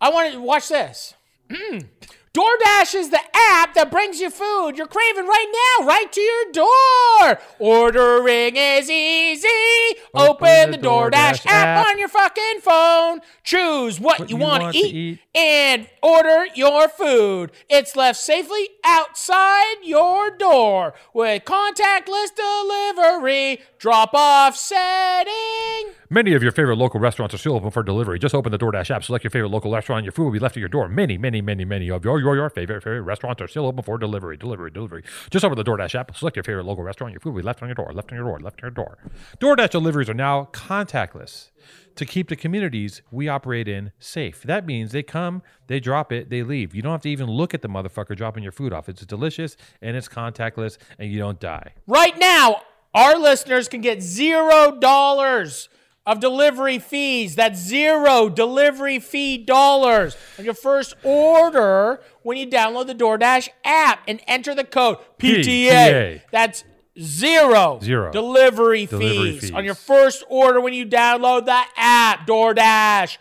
[0.00, 1.14] I want to watch this.
[1.50, 1.86] Mm.
[2.34, 6.52] DoorDash is the app that brings you food you're craving right now, right to your
[6.52, 7.40] door.
[7.58, 9.98] Ordering is easy.
[10.14, 13.20] Open, the, DoorDash, app, on your fucking phone.
[13.42, 15.20] Choose what, you, you want to eat, eat.
[15.34, 17.50] and order your food.
[17.68, 23.62] It's left safely outside your door with contactless delivery.
[23.78, 25.67] Drop off setting.
[26.10, 28.18] Many of your favorite local restaurants are still open for delivery.
[28.18, 30.38] Just open the DoorDash app, select your favorite local restaurant, and your food will be
[30.38, 30.88] left at your door.
[30.88, 33.98] Many, many, many, many of your, your, your favorite, favorite restaurants are still open for
[33.98, 35.04] delivery, delivery, delivery.
[35.28, 37.60] Just open the DoorDash app, select your favorite local restaurant, your food will be left
[37.62, 38.96] on your door, left on your door, left on your door.
[39.38, 41.50] DoorDash deliveries are now contactless
[41.96, 44.42] to keep the communities we operate in safe.
[44.44, 46.74] That means they come, they drop it, they leave.
[46.74, 48.88] You don't have to even look at the motherfucker dropping your food off.
[48.88, 51.74] It's delicious and it's contactless and you don't die.
[51.86, 52.62] Right now,
[52.94, 55.68] our listeners can get zero dollars
[56.08, 57.36] of delivery fees.
[57.36, 64.00] That's zero delivery fee dollars on your first order when you download the DoorDash app
[64.08, 65.44] and enter the code PTA.
[65.44, 66.20] PTA.
[66.32, 66.64] That's
[66.98, 68.10] zero, Zero.
[68.10, 69.52] delivery, Delivery fees, fees.
[69.52, 73.18] on your first order when you download the app, DoorDash,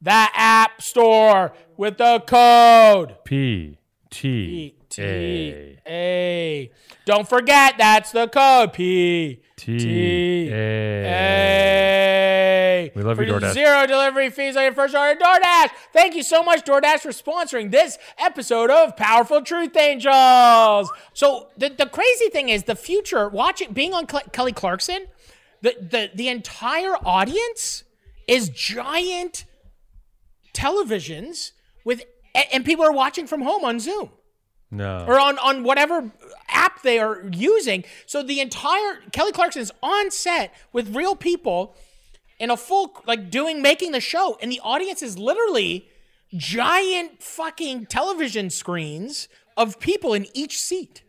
[0.00, 3.16] the app store with the code
[4.10, 6.70] P T A.
[7.06, 11.82] Don't forget that's the code P T A.
[12.94, 13.54] We love you, DoorDash.
[13.54, 15.18] Zero delivery fees on your first order.
[15.18, 15.70] DoorDash.
[15.94, 20.90] Thank you so much, DoorDash, for sponsoring this episode of Powerful Truth Angels.
[21.14, 23.28] So the, the crazy thing is the future.
[23.28, 25.06] Watching being on Cle- Kelly Clarkson,
[25.62, 27.84] the the the entire audience
[28.28, 29.46] is giant
[30.52, 31.52] televisions
[31.84, 34.10] with and people are watching from home on Zoom
[34.72, 35.04] No.
[35.06, 36.10] or on on whatever
[36.48, 37.84] app they are using.
[38.06, 41.76] So the entire Kelly Clarkson is on set with real people
[42.38, 45.88] in a full like doing making the show, and the audience is literally
[46.34, 51.02] giant fucking television screens of people in each seat.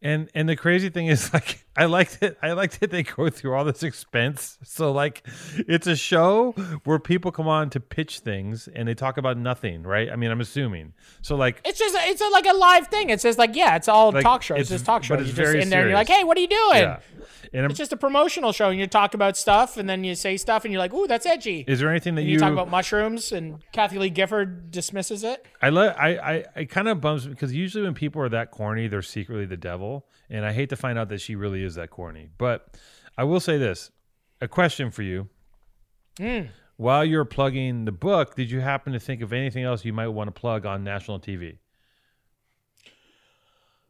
[0.00, 3.30] And and the crazy thing is like I liked it I liked that they go
[3.30, 4.58] through all this expense.
[4.64, 6.52] So like it's a show
[6.84, 10.10] where people come on to pitch things and they talk about nothing, right?
[10.10, 10.92] I mean, I'm assuming.
[11.22, 13.10] So like It's just it's a, like a live thing.
[13.10, 14.54] It's just like yeah, it's all Like, talk show.
[14.54, 15.14] It's, it's- just talk show.
[15.16, 16.82] but it's You're just very in there and you're like, hey, what are you doing?
[16.82, 16.98] yeah.
[17.52, 20.14] And I'm, It's just a promotional show, and you talk about stuff, and then you
[20.14, 22.52] say stuff, and you're like, "Ooh, that's edgy." is there anything that you, you talk
[22.52, 25.46] about mushrooms, and Kathie Lee Gifford dismisses it.
[25.62, 28.86] I let I I, I kind of bums because usually when people are that corny,
[28.86, 31.90] they're secretly the devil, and I hate to find out that she really is that
[31.90, 32.28] corny.
[32.38, 32.76] But
[33.16, 33.90] I will say this:
[34.40, 35.28] a question for you.
[36.18, 36.46] Hmm.
[36.76, 40.08] While you're plugging the book, did you happen to think of anything else you might
[40.08, 41.58] want to plug on national TV?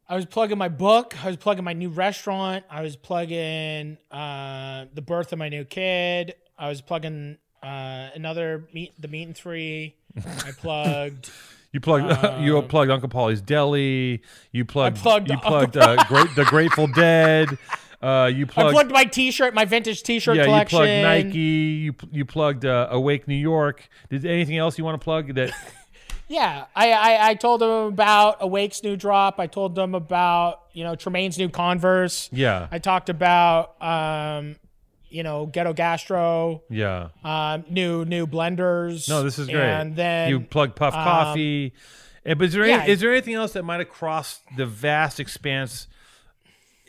[0.09, 1.23] I was plugging my book.
[1.23, 2.64] I was plugging my new restaurant.
[2.71, 6.35] I was plugging uh, the birth of my new kid.
[6.57, 9.97] I was plugging uh, another meet, the meat and three.
[10.17, 11.31] I plugged.
[11.73, 14.23] You plugged you plugged Uncle Paulie's Deli.
[14.53, 17.59] You plugged Uh, plugged you plugged uh, great the Grateful Dead.
[18.01, 20.45] Uh, you I plugged, plugged my T-shirt, my vintage T-shirt yeah.
[20.45, 20.79] collection.
[20.79, 21.39] You plugged Nike.
[21.39, 23.89] You you plugged uh, Awake New York.
[24.09, 25.53] Did anything else you want to plug that?
[26.31, 29.41] Yeah, I, I I told them about Awake's new drop.
[29.41, 32.29] I told them about you know Tremaine's new Converse.
[32.31, 34.57] Yeah, I talked about um,
[35.11, 37.09] you know Ghetto Gastro, yeah.
[37.25, 39.09] um, new new blenders.
[39.09, 39.62] No, this is great.
[39.62, 41.73] And then you plug Puff Coffee.
[42.25, 45.18] Eh, but is there any, is there anything else that might have crossed the vast
[45.18, 45.87] expanse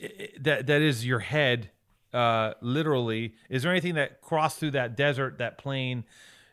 [0.01, 1.69] eh, that that is your head?
[2.13, 6.03] Uh, literally, is there anything that crossed through that desert, that plain?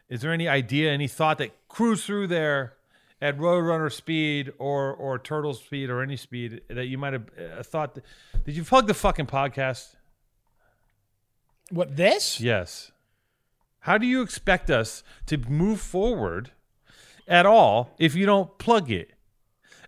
[0.08, 2.74] Is there any idea, any thought that cruised through there
[3.20, 7.62] at Roadrunner speed or or Turtle speed or any speed that you might have uh,
[7.62, 7.94] thought?
[7.94, 8.04] That,
[8.44, 9.95] did you plug the fucking podcast?
[11.70, 12.40] What this?
[12.40, 12.92] Yes.
[13.80, 16.50] How do you expect us to move forward
[17.28, 19.12] at all if you don't plug it?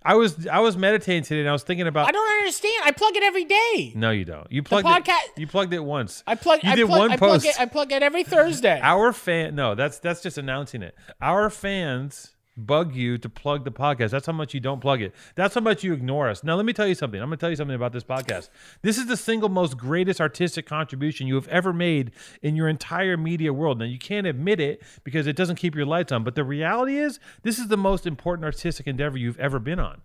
[0.04, 2.82] I was I was meditating today and I was thinking about I don't understand.
[2.84, 3.92] I plug it every day.
[3.96, 4.50] No, you don't.
[4.50, 5.38] You plugged podcast- it.
[5.40, 6.22] You plugged it once.
[6.26, 6.62] I plug.
[6.62, 7.46] You I did plug, one I plug post.
[7.46, 7.60] it.
[7.60, 8.78] I plug it every Thursday.
[8.82, 10.94] Our fan No, that's that's just announcing it.
[11.20, 14.10] Our fans bug you to plug the podcast.
[14.10, 15.14] That's how much you don't plug it.
[15.34, 16.42] That's how much you ignore us.
[16.44, 17.20] Now let me tell you something.
[17.20, 18.50] I'm going to tell you something about this podcast.
[18.82, 23.16] This is the single most greatest artistic contribution you have ever made in your entire
[23.16, 23.78] media world.
[23.78, 26.98] Now you can't admit it because it doesn't keep your lights on, but the reality
[26.98, 30.02] is this is the most important artistic endeavor you've ever been on.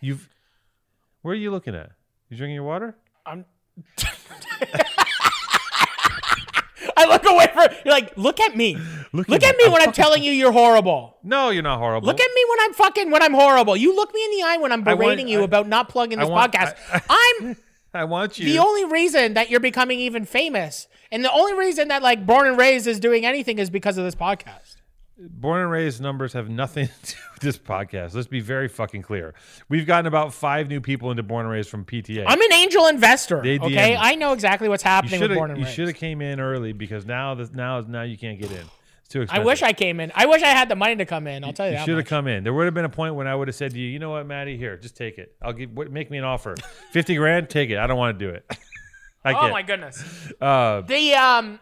[0.00, 0.28] You've
[1.22, 1.92] Where are you looking at?
[2.28, 2.96] You drinking your water?
[3.24, 3.44] I'm.
[6.96, 8.76] I look away for you're like look at me.
[9.12, 9.66] Look Look at at me.
[9.66, 11.16] me when I'm telling you you're horrible.
[11.22, 12.06] No, you're not horrible.
[12.06, 13.76] Look at me when I'm fucking when I'm horrible.
[13.76, 15.88] You look me in the eye when I'm I want- berating you I- about not
[15.88, 16.74] plugging this want- podcast.
[16.92, 17.02] I-
[17.42, 17.56] I'm
[17.94, 18.44] I want you.
[18.46, 22.46] the only reason that you're becoming even famous, and the only reason that like Born
[22.46, 24.75] and Raised is doing anything is because of this podcast.
[25.18, 28.14] Born and raised numbers have nothing to do with this podcast.
[28.14, 29.34] Let's be very fucking clear.
[29.68, 32.24] We've gotten about five new people into Born and Raised from PTA.
[32.26, 33.40] I'm an angel investor.
[33.42, 33.98] They Okay, DM.
[33.98, 35.78] I know exactly what's happening with Born and you Raised.
[35.78, 38.58] You should have came in early because now this now now you can't get in.
[38.58, 39.42] It's too expensive.
[39.42, 40.12] I wish I came in.
[40.14, 41.44] I wish I had the money to come in.
[41.44, 42.44] I'll tell you, You should have come in.
[42.44, 44.10] There would have been a point when I would have said to you, you know
[44.10, 45.34] what, Matty, here, just take it.
[45.40, 46.56] I'll give what, make me an offer,
[46.90, 47.78] fifty grand, take it.
[47.78, 48.44] I don't want to do it.
[49.24, 50.04] I Oh my goodness.
[50.40, 51.58] Uh, The um,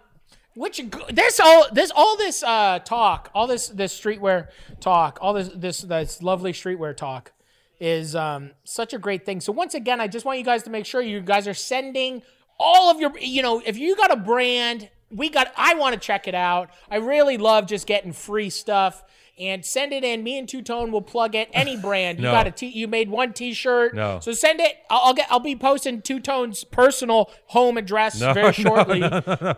[0.54, 4.48] which there's all this all this uh talk, all this this streetwear
[4.80, 7.32] talk, all this this this lovely streetwear talk
[7.80, 9.40] is um such a great thing.
[9.40, 12.22] So once again, I just want you guys to make sure you guys are sending
[12.58, 16.00] all of your you know if you got a brand we got i want to
[16.00, 19.02] check it out i really love just getting free stuff
[19.38, 20.22] and send it in.
[20.22, 22.18] Me and two tone will plug it any brand.
[22.18, 23.94] You got a t you made one t-shirt.
[23.94, 24.20] No.
[24.20, 24.76] so send it.
[24.90, 29.00] I'll, I'll get i'll be posting two tones personal home address No, very no, shortly.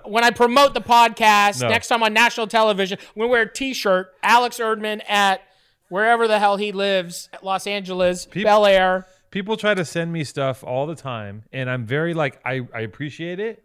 [0.05, 1.69] when i promote the podcast No.
[1.69, 4.12] next time on national television i'm gonna wear a t-shirt.
[4.23, 5.41] Alex erdman at
[5.89, 9.07] wherever the hell he lives at los angeles bel air.
[9.31, 12.81] people try to send me stuff all the time and i'm very like i, I
[12.81, 13.62] appreciate it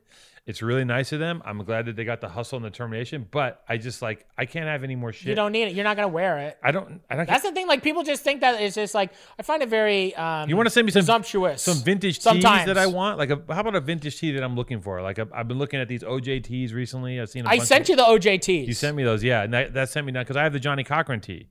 [0.47, 1.43] It's really nice of them.
[1.45, 4.47] I'm glad that they got the hustle and the determination, but I just like I
[4.47, 5.27] can't have any more shit.
[5.27, 5.75] You don't need it.
[5.75, 6.57] You're not gonna wear it.
[6.63, 6.99] I don't.
[7.11, 7.27] I don't.
[7.27, 7.67] That's the thing.
[7.67, 10.15] Like people just think that it's just like I find it very.
[10.15, 11.61] Um, you want to send me some presumptuous.
[11.61, 12.65] some vintage tees Sometimes.
[12.65, 13.19] that I want?
[13.19, 14.99] Like, a, how about a vintage tee that I'm looking for?
[15.03, 17.21] Like, i I've been looking at these OJ tees recently.
[17.21, 17.45] I've seen.
[17.45, 18.65] A I sent you the OJTs.
[18.65, 20.59] You sent me those, yeah, and that, that sent me down because I have the
[20.59, 21.49] Johnnie Cochran tee,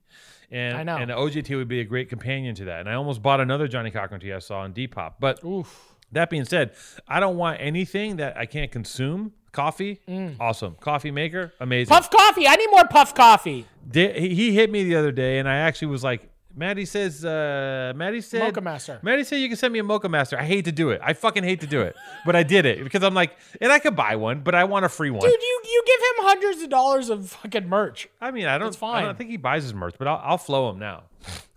[0.51, 0.97] and I know.
[0.97, 2.81] and the OJ tee would be a great companion to that.
[2.81, 5.13] And I almost bought another Johnnie Cochran tee I saw on Depop.
[5.21, 5.90] But Oof.
[6.11, 6.71] That being said,
[7.07, 9.33] I don't want anything that I can't consume.
[9.51, 9.99] Coffee,
[10.39, 10.75] awesome.
[10.79, 11.91] Coffee maker, amazing.
[11.93, 11.97] Mm.
[11.97, 12.47] Puff coffee.
[12.47, 13.65] I need more puff coffee.
[13.89, 17.23] Di- he he hit me the other day, and I actually was like, Matty says,
[17.23, 18.99] uh, Matty said, Mocha Master.
[19.01, 20.37] Matty said you can send me a Moccamaster.
[20.37, 20.99] I hate to do it.
[21.03, 23.79] I fucking hate to do it, but I did it because I'm like, and I
[23.79, 25.21] could buy one, but I want a free one.
[25.21, 28.09] Dude, you you give him hundreds of dollars of fucking merch.
[28.19, 29.05] I mean, I don't, It's I fine.
[29.05, 31.03] don't think he buys his merch, but I'll, I'll flow him now.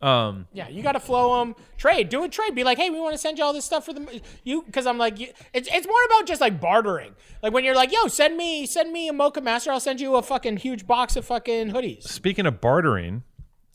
[0.02, 1.54] Um, Yeah, you got to flow them.
[1.78, 2.54] Trade, do a trade.
[2.54, 4.86] Be like, hey, we want to send you all this stuff for the you because
[4.86, 7.14] I'm like, you, it's it's more about just like bartering.
[7.42, 10.22] Like when you're like, yo, send me send me a Moccamaster, I'll send you a
[10.22, 12.02] fucking huge box of fucking hoodies.
[12.02, 13.22] speaking of bartering,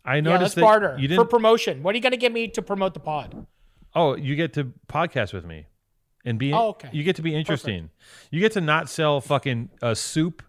[0.06, 1.16] I Yeah, noticed let's that barter you for didn't.
[1.18, 1.84] for promotion.
[1.84, 3.46] What are you gonna give me to promote the pod?
[3.96, 5.66] oh, you get to podcast with me,
[6.26, 6.54] and be.
[6.54, 6.90] Oh, okay.
[6.92, 7.90] You get to be interesting.
[8.32, 10.44] You get to not sell fucking uh, soup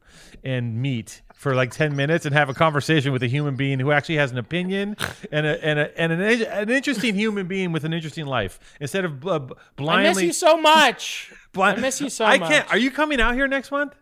[0.45, 3.91] and meat for like 10 minutes and have a conversation with a human being who
[3.93, 4.95] actually has an opinion
[5.33, 9.05] and a, and, a, and an, an interesting human being with an interesting life instead
[9.07, 11.33] of uh, b- I blindly miss you so much.
[11.53, 12.51] blind- I miss you so I much.
[12.51, 13.95] I can't are you coming out here next month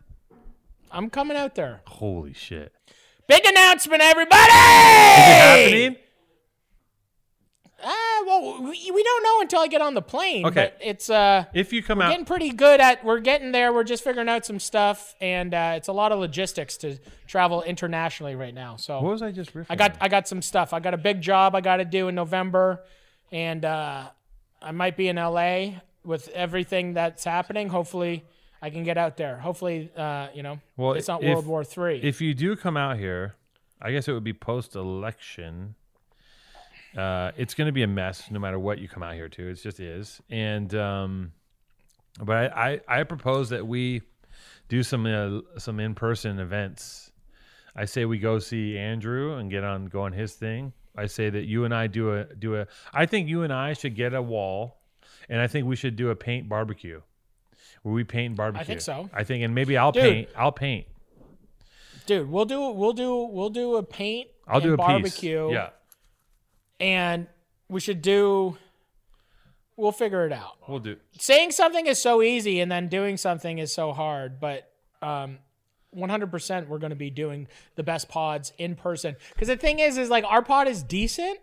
[0.91, 1.83] I'm coming out there.
[1.87, 2.73] holy shit
[3.29, 4.41] Big announcement, everybody!
[4.41, 5.97] is it happening
[7.85, 10.47] Ah, well, we, we don't know until I get on the plane.
[10.47, 10.73] Okay.
[10.81, 11.45] it's uh.
[11.53, 14.45] if you come getting out pretty good at we're getting there we're just figuring out
[14.45, 19.01] some stuff and uh, it's a lot of logistics to travel internationally right now so
[19.01, 19.99] what was i just i got on?
[20.01, 22.83] i got some stuff i got a big job i got to do in november
[23.31, 24.09] and uh,
[24.61, 25.69] i might be in la
[26.05, 28.25] with everything that's happening hopefully
[28.63, 31.65] i can get out there hopefully uh, you know Well, it's not if- world war
[31.65, 33.35] three if you do come out here,
[33.81, 35.75] I guess it would be post election.
[36.97, 39.49] Uh, it's going to be a mess no matter what you come out here to.
[39.51, 40.21] It just is.
[40.31, 41.33] And um,
[42.21, 44.03] but I, I I propose that we
[44.69, 47.13] do some uh, some in person events.
[47.77, 50.73] I say we go see Andrew and get on go on his thing.
[50.97, 52.67] I say that you and I do a do a.
[52.93, 54.79] I think you and I should get a wall,
[55.29, 57.01] and I think we should do a paint barbecue.
[57.83, 58.63] Where we paint and barbecue.
[58.63, 59.09] I think so.
[59.13, 60.03] I think, and maybe I'll Dude.
[60.03, 60.29] paint.
[60.37, 60.87] I'll paint.
[62.07, 65.55] dude we'll do we'll do we'll do a paint I'll and do a barbecue piece.
[65.55, 65.71] Yeah,
[66.81, 67.27] and
[67.69, 68.57] we should do
[69.77, 70.97] we'll figure it out we'll do.
[71.19, 74.71] saying something is so easy and then doing something is so hard but
[75.03, 75.39] um
[75.97, 79.97] 100% we're going to be doing the best pods in person because the thing is
[79.97, 81.39] is like our pod is decent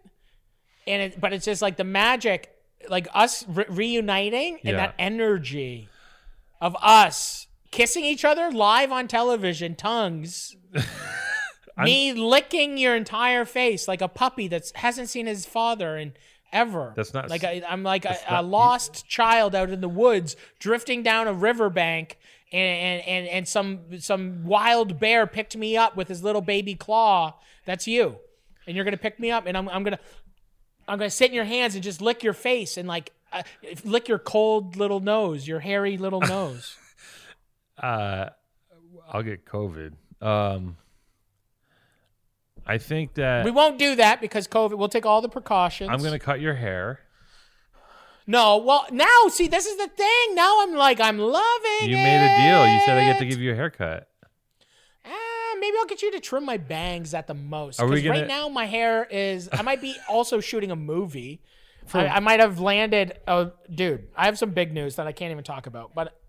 [0.88, 2.52] and it but it's just like the magic
[2.89, 4.69] like us re- reuniting Yeah.
[4.71, 5.89] and that energy
[6.65, 10.56] of us kissing each other live on television tongues
[11.78, 16.13] me licking your entire face like a puppy that hasn't seen his father in
[16.51, 16.93] ever.
[16.95, 21.04] That's not- like I, i'm like a, a lost child out in the woods drifting
[21.04, 22.17] down a riverbank
[22.51, 26.75] and, and, and, and some some wild bear picked me up with his little baby
[26.75, 27.34] claw.
[27.65, 28.17] That's you.
[28.65, 29.99] And you're gonna pick me up and i'm, I'm gonna
[30.88, 33.43] i'm gonna sit in your hands and just lick your face and like uh,
[33.84, 36.78] lick your cold little nose your hairy little nose
[37.78, 38.30] Uh,
[39.12, 39.93] I'll get COVID.
[40.21, 40.78] Um,
[42.65, 46.02] I think that we won't do that because covid we'll take all the precautions I'm
[46.02, 47.02] gonna cut your hair.
[48.26, 52.26] no well now see this is the thing now i'm like i'm loving You made
[52.26, 52.74] a deal.
[52.74, 54.08] You said I get to give you a haircut.
[55.06, 57.80] Ah, maybe I'll get you to trim my bangs at the most.
[57.80, 59.48] Are we Because right gonna- now my hair is.
[59.54, 61.41] I might be also shooting a movie.
[61.93, 63.19] I, I might have landed.
[63.28, 65.93] Oh, dude, I have some big news that I can't even talk about.
[65.93, 66.19] But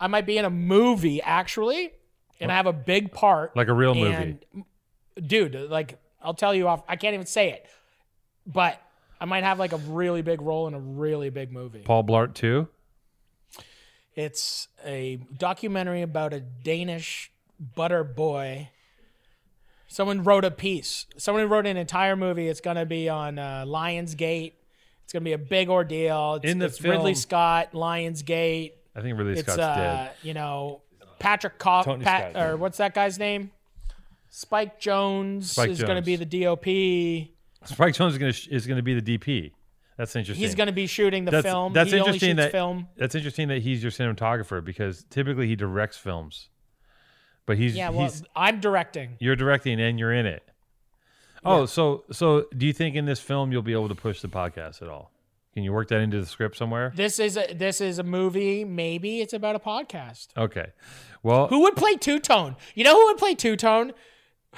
[0.00, 1.92] I might be in a movie actually,
[2.40, 3.56] and I have a big part.
[3.56, 4.38] Like a real movie.
[4.54, 4.64] and,
[5.26, 6.82] dude, like I'll tell you off.
[6.88, 7.66] I can't even say it,
[8.46, 8.80] but
[9.20, 11.80] I might have like a really big role in a really big movie.
[11.80, 12.68] Paul Blart too.
[14.14, 17.30] It's a documentary about a Danish
[17.60, 18.70] butter boy.
[19.86, 21.06] Someone wrote a piece.
[21.16, 22.48] Someone wrote an entire movie.
[22.48, 24.52] It's going to be on uh, Lionsgate.
[25.08, 26.34] It's going to be a big ordeal.
[26.34, 28.72] It's, In the it's Ridley Scott, Lionsgate.
[28.94, 30.10] I think Ridley It's Scott's uh, dead.
[30.22, 30.82] you know,
[31.18, 32.46] Patrick Coff, Tony Pat, Scott.
[32.46, 33.50] or what's that guy's name?
[34.28, 36.62] Spike Jonze Spike is going to be the DOP.
[37.64, 39.52] Spike Jonze is gonna is gonna be the DP.
[39.96, 40.44] That's interesting.
[40.44, 41.72] He's going to be shooting the that's, film.
[41.72, 42.36] That's he interesting.
[42.36, 42.88] That film.
[42.98, 46.50] that's interesting that he's your cinematographer because typically he directs films,
[47.46, 49.16] but he's Yeah, well, he's I'm directing.
[49.20, 50.42] you're directing and you're in it.
[51.44, 54.28] Oh, so so do you think in this film you'll be able to push the
[54.28, 55.12] podcast at all?
[55.54, 56.92] Can you work that into the script somewhere?
[56.94, 58.64] This is a this is a movie.
[58.64, 60.28] Maybe it's about a podcast.
[60.36, 60.66] Okay.
[61.22, 62.56] Well, Who would play Two Tone?
[62.74, 63.92] You know who would play Two Tone?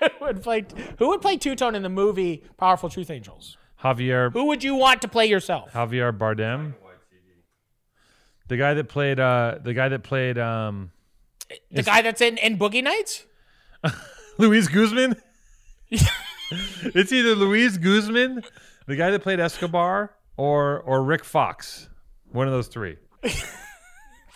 [0.00, 0.64] who would play
[0.98, 3.56] Who would play Two Tone in the movie Powerful Truth Angels?
[3.82, 5.72] Javier Who would you want to play yourself?
[5.72, 6.74] Javier Bardem,
[8.48, 10.92] the guy that played uh the guy that played um
[11.70, 13.24] The guy that's in in Boogie Nights?
[14.38, 15.16] Luis Guzman.
[16.94, 18.42] It's either Luis Guzman,
[18.86, 21.88] the guy that played Escobar, or or Rick Fox.
[22.32, 22.96] One of those three.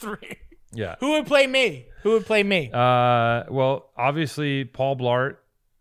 [0.01, 0.37] Three.
[0.73, 0.95] Yeah.
[1.01, 1.87] Who would play me?
[2.03, 2.71] Who would play me?
[2.73, 5.39] Uh, well, obviously Paul Blart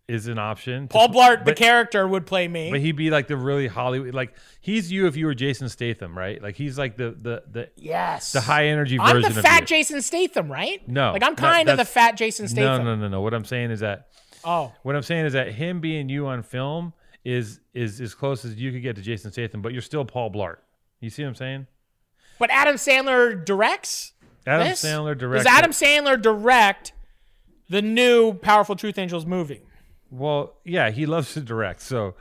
[0.07, 0.87] is an option.
[0.87, 2.71] Paul Blart, the but- character, would play me.
[2.71, 6.17] But he'd be like the really Hollywood, like he's you if you were Jason Statham,
[6.17, 6.41] right?
[6.41, 8.31] Like he's like the the the, yes.
[8.31, 9.67] the high energy I'm version the of fat.
[9.67, 10.81] Jason Statham, right?
[10.87, 12.85] No, Like I'm kind of the fat Jason Statham.
[12.85, 13.21] no, no, no, no.
[13.21, 14.07] What I'm saying is that
[14.47, 14.71] Oh.
[14.83, 16.93] what I'm saying is that him being you on film
[17.25, 20.31] is is as close as you could get to Jason Statham, but you're still Paul
[20.31, 20.57] Blart.
[21.01, 21.67] You see what I'm saying?
[22.39, 24.13] But Adam Sandler directs
[24.45, 24.83] Adam this?
[24.83, 25.43] Sandler directs.
[25.43, 26.93] Does Adam Sandler direct
[27.69, 29.61] the new Powerful Truth Angels movie?
[30.09, 31.81] Well, yeah, he loves to direct.
[31.81, 32.15] So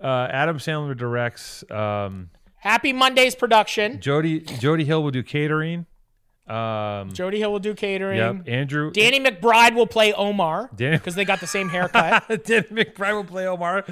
[0.00, 1.70] uh, Adam Sandler directs.
[1.70, 4.00] Um, Happy Madison production.
[4.00, 5.86] Jody Jody Hill will do catering.
[6.50, 8.16] Um, Jody Hill will do catering.
[8.18, 12.26] yep, Andrew Danny McBride will play Omar because they got the same haircut.
[12.44, 13.84] Dan McBride will play Omar.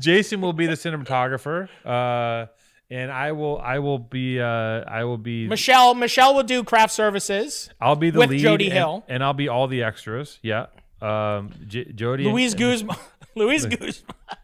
[0.00, 1.68] Jason will be the cinematographer.
[1.84, 2.46] Uh,
[2.90, 6.92] and I will I will be uh, I will be Michelle Michelle will do craft
[6.92, 7.70] services.
[7.80, 9.04] I'll be the with lead Jody and- Hill.
[9.08, 10.40] and, I'll be all the extras.
[10.42, 10.66] Yeah.
[11.00, 12.96] Um, J- Jody Louise and Guzman.
[13.36, 13.94] Louise Guzman.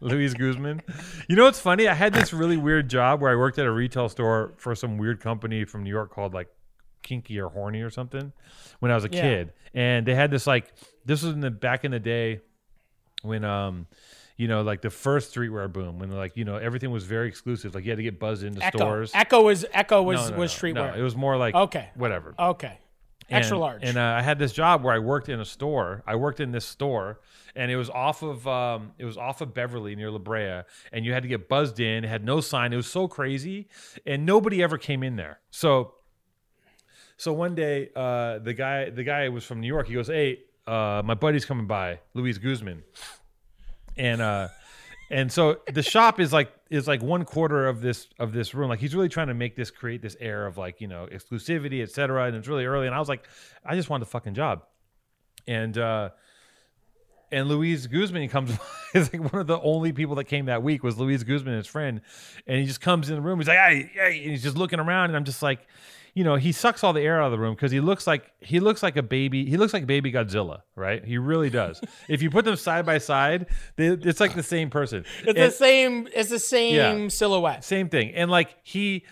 [0.00, 0.80] Luis Guzman.
[1.28, 1.88] You know what's funny?
[1.88, 4.96] I had this really weird job where I worked at a retail store for some
[4.96, 6.46] weird company from New York called like
[7.06, 8.32] Kinky or Horny or something
[8.80, 9.22] when I was a Yeah.
[9.22, 9.52] kid.
[9.72, 10.72] And they had this like
[11.06, 12.40] this was in the back in the day
[13.22, 13.86] when um
[14.36, 17.74] you know like the first streetwear boom when like you know everything was very exclusive
[17.74, 18.78] like you had to get buzzed into Ecko.
[18.78, 19.10] stores.
[19.14, 20.92] Ecko was Ecko was No, no, was no, streetwear.
[20.92, 21.88] No, it was more like Okay.
[21.94, 22.34] whatever.
[22.38, 22.78] okay.
[23.28, 23.82] Extra large.
[23.82, 26.04] And uh, I had this job where I worked in a store.
[26.06, 27.18] I worked in this store,
[27.56, 31.04] and it was off of um, it was off of Beverly near La Brea, and
[31.04, 32.04] you had to get buzzed in.
[32.04, 32.72] It had no sign.
[32.72, 33.66] It was so crazy,
[34.06, 35.40] and nobody ever came in there.
[35.50, 35.94] So,
[37.16, 39.88] so one day, uh, the guy the guy was from New York.
[39.88, 42.82] He goes, "Hey, uh, my buddy's coming by, Luis Guzman,"
[43.96, 44.48] and uh,
[45.10, 48.68] and so the shop is like is like one quarter of this of this room.
[48.68, 51.82] Like he's really trying to make this create this air of like you know exclusivity
[51.82, 52.86] etc and it's really early.
[52.86, 53.26] And i was like
[53.64, 54.62] i just want a fucking job.
[55.46, 56.10] And uh
[57.32, 58.56] and Luis Guzman comes
[58.94, 61.58] is like one of the only people that came that week was Luis Guzman and
[61.58, 62.00] his friend.
[62.46, 63.38] And he just comes in the room.
[63.38, 65.10] He's like hey, hey and he's just looking around.
[65.10, 65.60] And I'm just like
[66.16, 68.32] you know he sucks all the air out of the room because he looks like
[68.40, 72.22] he looks like a baby he looks like baby Godzilla right he really does if
[72.22, 76.08] you put them side by side they, it's like the same person it's the same
[76.14, 77.08] it's the same Yeah.
[77.08, 77.62] silhouette.
[77.64, 78.12] same thing.
[78.14, 79.04] And like he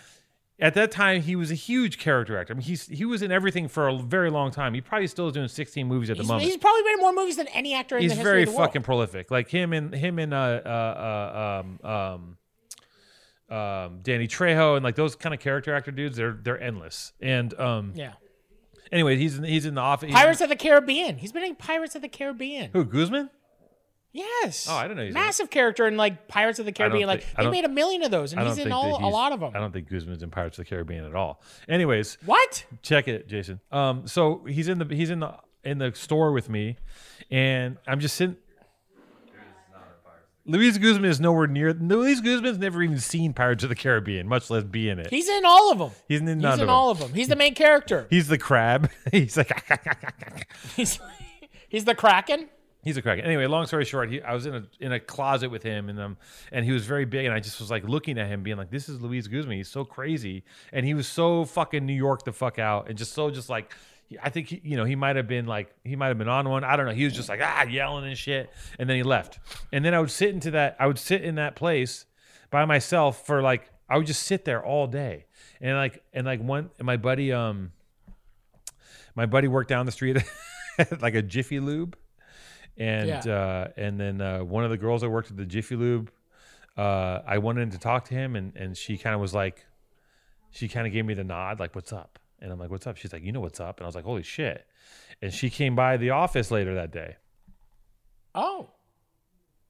[0.60, 2.54] at that time he was a huge character actor.
[2.54, 4.72] I mean he's he was in everything for a very long time.
[4.72, 6.44] He probably still is doing 16 movies at the He's, moment.
[6.46, 8.48] he's probably been in more movies than any actor in He's the history very of
[8.50, 8.68] the world.
[8.68, 9.30] fucking prolific.
[9.30, 12.36] Like him and him and uh uh, uh um um
[13.50, 17.12] um Danny Trejo and like those kind of character actor dudes, they're they're endless.
[17.20, 18.12] And um Yeah.
[18.90, 20.08] anyway, he's in, he's in the office.
[20.10, 21.18] he's- Pirates of the Caribbean.
[21.18, 22.70] He's been in Pirates of the Caribbean.
[22.72, 23.30] Who, Guzman?
[24.12, 24.68] Yes.
[24.70, 25.12] Oh, I don't know in.
[25.12, 27.08] Massive character in like Pirates of the Caribbean.
[27.08, 29.32] Like think- I they made a million of those, and he's in all a lot
[29.32, 29.52] of them.
[29.56, 31.42] I don't think Guzman's in Pirates of the Caribbean at all.
[31.68, 32.64] Anyways, What?
[32.82, 36.48] check it jason um so he's in the he's in the in the store with
[36.50, 36.76] me
[37.30, 38.36] and i'm just sitting
[40.46, 41.72] Luis Guzman is nowhere near.
[41.72, 45.08] Luis Guzman's never even seen Pirates of the Caribbean, much less be in it.
[45.08, 45.90] He's in all of them.
[46.06, 47.14] He's in none He's in all of them.
[47.14, 48.06] He's the main character.
[48.10, 48.90] He's the crab.
[49.10, 49.50] He's like
[50.76, 50.98] He's
[51.68, 52.48] he's the Kraken.
[52.82, 53.24] he's a kraken.
[53.24, 55.98] Anyway, long story short, he, I was in a in a closet with him, and
[55.98, 56.16] um,
[56.52, 58.70] and he was very big, and I just was like looking at him, being like,
[58.70, 59.56] "This is Luis Guzman.
[59.56, 63.14] He's so crazy, and he was so fucking New York the fuck out, and just
[63.14, 63.72] so just like."
[64.22, 66.48] I think he, you know he might have been like he might have been on
[66.48, 66.64] one.
[66.64, 66.92] I don't know.
[66.92, 69.38] He was just like ah yelling and shit, and then he left.
[69.72, 70.76] And then I would sit into that.
[70.78, 72.06] I would sit in that place
[72.50, 75.26] by myself for like I would just sit there all day,
[75.60, 77.72] and like and like one and my buddy um
[79.14, 80.22] my buddy worked down the street
[80.78, 81.96] at like a Jiffy Lube,
[82.76, 83.20] and Yeah.
[83.34, 86.10] uh, and then uh, one of the girls that worked at the Jiffy Lube,
[86.76, 89.64] uh, I went in to talk to him, and and she kind of was like,
[90.50, 92.96] she kind of gave me the nod, like, "What's up?" And I'm like, "What's up?"
[92.96, 94.66] She's like, "You know what's up?" And I was like, "Holy shit!"
[95.22, 97.16] And she came by the office later that day,
[98.34, 98.70] Oh,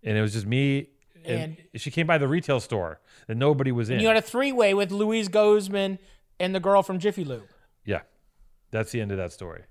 [0.03, 0.88] and it was just me.
[1.24, 3.95] And, And- she came by the retail store that nobody was in.
[3.95, 5.99] and you had a three-way with Luis Guzman
[6.39, 7.49] and the girl from Jiffy Lube.
[7.86, 8.01] yeah,
[8.70, 9.62] that's the end of that story.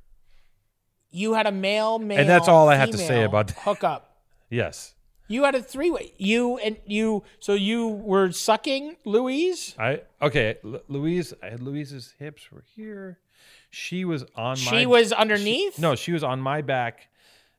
[1.11, 3.57] You had a male, male, and that's all I have to say about that.
[3.59, 4.09] hookup.
[4.49, 4.93] Yes.
[5.33, 6.13] You had a three way.
[6.17, 7.23] You and you.
[7.39, 9.75] So you were sucking Luis.
[9.79, 10.57] I okay.
[10.63, 13.17] L- Luis, I had Luis's hips were here.
[13.69, 14.55] She was on my.
[14.79, 15.79] She was underneath.
[15.79, 17.07] No, she was on my back.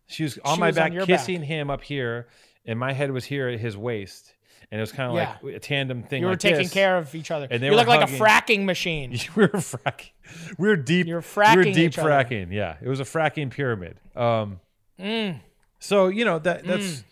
[0.07, 1.49] She was on She my was back, your kissing back.
[1.49, 2.29] him up here,
[2.67, 4.35] and my head was here at his waist,
[4.71, 5.37] and it was kind of Yeah.
[5.43, 6.21] like a tandem thing.
[6.21, 6.73] you were like taking this.
[6.73, 7.49] care of each other.
[7.51, 9.11] And they you like a fracking machine.
[9.35, 10.11] we were fracking.
[10.59, 11.07] We were deep.
[11.09, 12.11] You were we fracking were deep each other.
[12.11, 12.53] fracking.
[12.53, 13.97] Yeah, it was a fracking pyramid.
[14.15, 14.61] Um,
[15.01, 15.41] Mm.
[15.81, 17.03] so you know that that's.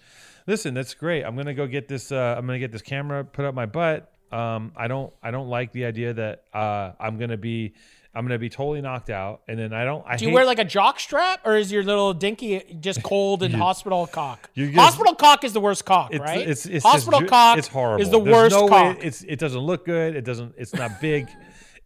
[0.46, 1.24] Listen, that's great.
[1.24, 2.10] I'm gonna go get this.
[2.12, 4.10] Uh, I'm gonna get this camera put up my butt.
[4.32, 5.12] Um, I don't.
[5.22, 7.74] I don't like the idea that uh, I'm gonna be.
[8.14, 10.04] I'm gonna be totally knocked out, and then I don't.
[10.06, 13.02] I Do you hate- wear like a jock strap, or is your little dinky just
[13.02, 14.50] cold and hospital cock?
[14.56, 16.46] Just- hospital cock is the worst cock, It's, right?
[16.46, 18.02] it's, it's hospital just, cock It's horrible.
[18.02, 18.98] is the There's worst no cock.
[18.98, 20.14] Way, it's it doesn't look good.
[20.14, 20.54] It doesn't.
[20.58, 21.26] It's not big.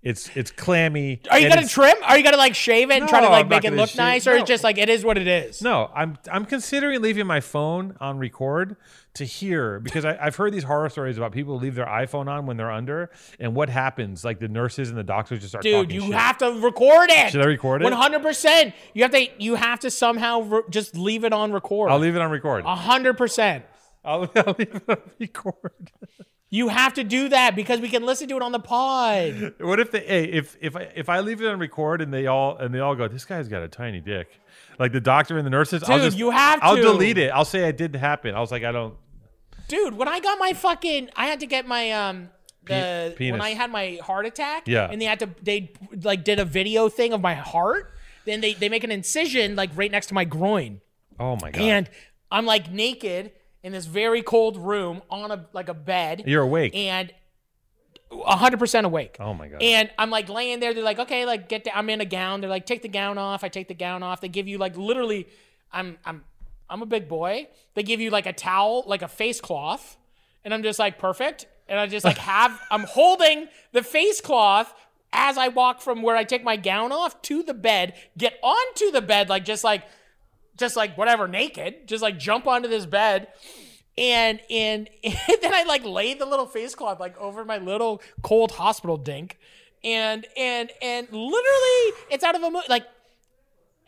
[0.03, 1.20] It's it's clammy.
[1.30, 1.97] Are you gonna trim?
[2.05, 3.97] Are you gonna like shave it and try to like I'm make it look shave-
[3.99, 4.36] nice, or no.
[4.40, 5.62] it's just like it is what it is?
[5.62, 8.76] No, I'm I'm considering leaving my phone on record
[9.14, 12.47] to hear because I, I've heard these horror stories about people leave their iPhone on
[12.47, 14.24] when they're under and what happens.
[14.24, 15.82] Like the nurses and the doctors just start talking.
[15.88, 16.14] Dude, you shit.
[16.14, 17.30] have to record it.
[17.32, 17.84] Should I record it?
[17.84, 18.74] One hundred percent.
[18.94, 19.26] You have to.
[19.42, 21.90] You have to somehow re- just leave it on record.
[21.90, 22.64] I'll leave it on record.
[22.64, 23.64] A hundred percent.
[24.05, 25.90] I'll, I'll leave it on record.
[26.49, 29.55] You have to do that because we can listen to it on the pod.
[29.61, 30.01] What if they?
[30.01, 32.78] Hey, if if I if I leave it on record and they all and they
[32.78, 34.28] all go, this guy's got a tiny dick,
[34.78, 35.82] like the doctor and the nurses.
[35.82, 37.30] I'll just you have I'll delete it.
[37.30, 38.34] I'll say it didn't happen.
[38.34, 38.94] I was like, I don't.
[39.68, 42.30] Dude, when I got my fucking, I had to get my um.
[42.66, 44.88] The, when I had my heart attack, Yeah.
[44.90, 45.72] and they had to, they
[46.03, 47.92] like did a video thing of my heart.
[48.24, 50.80] Then they they make an incision like right next to my groin,
[51.20, 51.61] Oh my god.
[51.62, 51.90] and
[52.30, 53.30] I'm like naked
[53.66, 56.72] in this very cold room on a like a bed, You're awake.
[56.76, 57.12] and
[58.12, 59.16] 100% awake.
[59.18, 59.60] oh my god.
[59.60, 60.72] And I'm like laying there.
[60.72, 61.74] They're like, okay, like get down.
[61.76, 62.40] I'm in a gown.
[62.40, 63.42] They're like, take the gown off.
[63.42, 64.20] I take the gown off.
[64.20, 65.26] They give you like literally,
[65.72, 66.22] I'm I'm
[66.70, 67.48] I'm a big boy.
[67.74, 69.96] They give you like a towel, like a face cloth,
[70.44, 71.46] and I'm just like perfect.
[71.68, 74.72] And I just like have I'm holding the face cloth
[75.12, 78.92] as I walk from where I take my gown off to the bed, get onto
[78.92, 79.82] the bed, like just like
[80.57, 83.28] just like whatever, naked, just like jump onto this bed.
[83.98, 88.02] And, and and then I like lay the little face cloth like over my little
[88.22, 89.38] cold hospital dink,
[89.82, 92.84] and and and literally it's out of a mo- like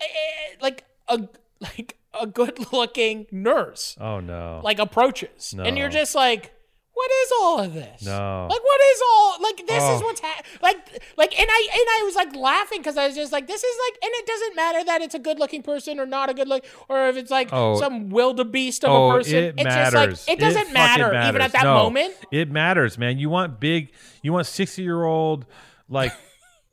[0.01, 1.29] eh, eh, like a
[1.61, 4.63] like a good looking nurse oh no.
[4.65, 6.55] like approaches, and you're just like,
[6.99, 8.05] what is all of this?
[8.05, 8.49] No.
[8.51, 10.05] Like what is all like this is Oh.
[10.05, 10.77] what's ha- like
[11.17, 13.77] like and I and I was like laughing because I was just like this is
[13.87, 16.49] like and it doesn't matter that it's a good looking person or not a good
[16.49, 17.79] look or if it's like Oh.
[17.79, 19.37] some wildebeest of oh, a person.
[19.37, 19.93] it it's matters.
[19.93, 22.15] just like it doesn't fucking matter even at that No, moment.
[22.33, 23.19] It matters, man.
[23.19, 23.93] You want big.
[24.23, 25.47] You want sixty year old
[25.89, 26.13] like.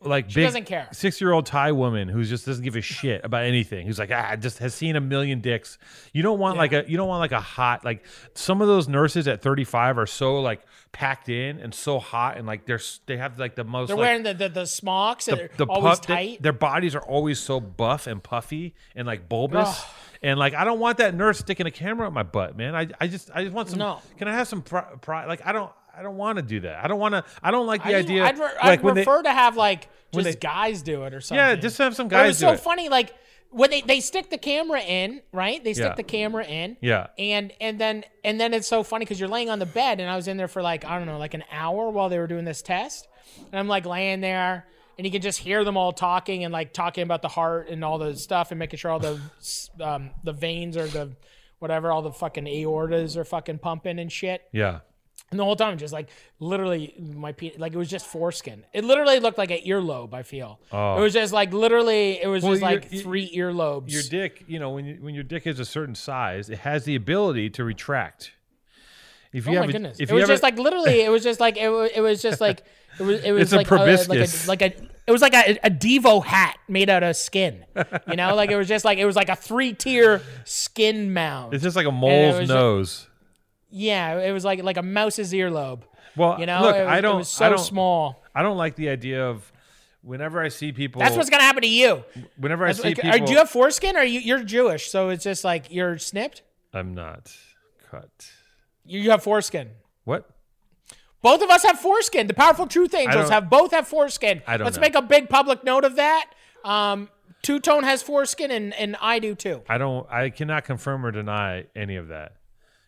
[0.05, 0.87] Like big doesn't care.
[0.91, 3.87] six year old Thai woman who just doesn't give a shit about anything.
[3.87, 5.77] Who's like ah, just has seen a million dicks.
[6.13, 8.87] You don't want like a you don't want like a hot like some of those
[8.87, 12.79] nurses at thirty five are so like packed in and so hot and like they're
[13.05, 15.49] they have like the most They're like, wearing the the, the smocks and the, they're
[15.57, 16.41] the always puff- they- tight.
[16.41, 19.67] their bodies are always so buff and puffy and like bulbous.
[19.67, 19.85] Ugh.
[20.21, 22.73] And like I don't want that nurse sticking a camera up my butt, man.
[22.75, 23.79] I, I just I just want some.
[23.79, 23.99] No.
[24.17, 25.01] Can I have some pride?
[25.01, 26.83] Pri- like I don't I don't want to do that.
[26.83, 27.23] I don't want to.
[27.41, 28.23] I don't like the I idea.
[28.25, 31.13] I'd, re- like I'd when they prefer to have like just they- guys do it
[31.13, 31.37] or something.
[31.37, 32.19] yeah, just have some guys.
[32.19, 32.59] But it was so it.
[32.59, 33.13] funny, like
[33.51, 35.63] when they, they stick the camera in, right?
[35.63, 35.95] They stick Yeah.
[35.95, 36.75] the camera in.
[36.81, 37.07] Yeah.
[37.17, 40.09] And and then and then it's so funny because you're laying on the bed, and
[40.09, 42.27] I was in there for like I don't know, like an hour while they were
[42.27, 43.07] doing this test,
[43.51, 44.65] and I'm like laying there,
[44.97, 47.83] and you can just hear them all talking and like talking about the heart and
[47.85, 49.19] all the stuff and making sure all the
[49.79, 51.15] um, the veins or the
[51.59, 54.41] whatever, all the fucking aortas are fucking pumping and shit.
[54.51, 54.79] Yeah.
[55.31, 56.09] And the whole time, just like
[56.39, 58.63] literally, my pe- like it was just foreskin.
[58.73, 60.13] It literally looked like an earlobe.
[60.13, 60.59] I feel.
[60.71, 60.97] Oh.
[60.97, 63.91] It was just like literally, it was Well, just your- like your- three earlobes.
[63.91, 66.85] Your dick, you know, when you, when your dick is a certain size, it has
[66.85, 68.31] the ability to retract.
[69.33, 69.97] If oh you my a- goodness!
[69.99, 71.89] if It you was have a- just like literally, it was just like it was,
[71.93, 72.63] it was just like
[72.99, 74.45] it was it was It's a like, uh, like proboscis.
[74.45, 74.73] a like a
[75.07, 77.65] it was like a, a Devo hat made out of skin.
[78.07, 81.53] You know, like it was just like it was like a three tier skin mound.
[81.53, 83.07] it's just like a mole's was- nose.
[83.77, 85.81] Yeah, it was like like a mouse's earlobe.
[86.15, 88.23] Well, You know, look, it was, I don't, it was so I don't, small.
[88.33, 89.51] I don't like the idea of
[90.01, 91.01] whenever I see people.
[91.01, 92.05] That's what's gonna happen to you.
[92.37, 93.09] whenever I That's see like- people.
[93.11, 93.97] are, do you have foreskin?
[93.97, 96.41] Or are you you're Jewish, so it's just like you're snipped.
[96.73, 97.35] I'm not
[97.91, 98.29] cut.
[98.85, 99.71] You, you have foreskin.
[100.05, 100.29] What?
[101.21, 102.27] Both of us have foreskin.
[102.27, 104.41] The powerful truth angels have both have foreskin.
[104.47, 104.81] I don't Let's know.
[104.81, 106.29] make a big public note of that.
[106.63, 107.09] Um,
[107.41, 109.63] Two Tone has foreskin, and and I do too.
[109.67, 110.07] I don't.
[110.09, 112.33] I cannot confirm or deny any of that.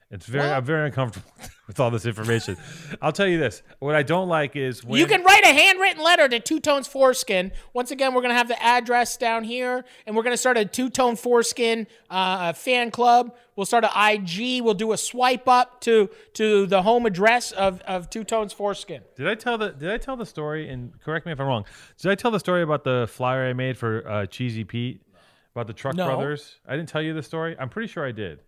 [0.10, 0.56] It's very What?
[0.56, 1.30] I'm very uncomfortable
[1.68, 2.56] with all this information.
[3.02, 3.62] I'll tell you this.
[3.80, 6.88] What I don't like is when You can write a handwritten letter to Two Tones
[6.88, 7.52] Foreskin.
[7.74, 10.90] Once again, we're gonna have the address down here, and we're gonna start a Two
[10.90, 13.36] Tone Foreskin uh, fan club.
[13.58, 14.64] We'll start an IG.
[14.64, 19.02] We'll do a swipe up to to the home address of, of Two Tones Foreskin.
[19.18, 20.70] Did I tell the Did I tell the story?
[20.70, 21.66] And correct me if I'm wrong.
[22.02, 25.02] Did I tell the story about the flyer I made for uh, Cheesy Pete
[25.54, 26.06] about the Truck No.
[26.06, 26.60] Brothers?
[26.66, 27.58] I didn't tell you the story.
[27.60, 28.40] I'm pretty sure I did.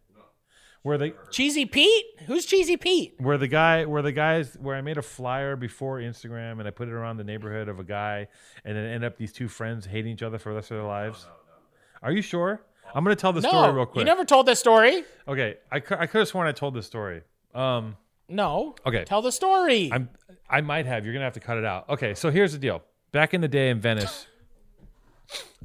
[0.82, 2.05] Where the Cheesy Pete?
[2.25, 3.15] Who's Cheesy Pete?
[3.19, 6.71] where the guy where the guys where I made a flyer before Instagram and I
[6.71, 8.27] put it around the neighborhood of a guy
[8.63, 10.86] and then end up these two friends hating each other for the rest of their
[10.86, 11.27] lives.
[12.01, 12.61] Are you sure?
[12.95, 13.99] I'm gonna tell the story real quick.
[13.99, 15.03] you never told this story.
[15.27, 17.21] okay, I, cou- I could have sworn I told this story.
[17.53, 17.97] Um,
[18.30, 18.75] No.
[18.86, 19.03] Okay.
[19.03, 19.89] Tell the story.
[19.91, 20.09] I'm
[20.49, 21.03] I might have.
[21.03, 21.89] You're gonna have to cut it out.
[21.89, 22.82] Okay, so here's the deal.
[23.11, 24.27] Back in the day in Venice,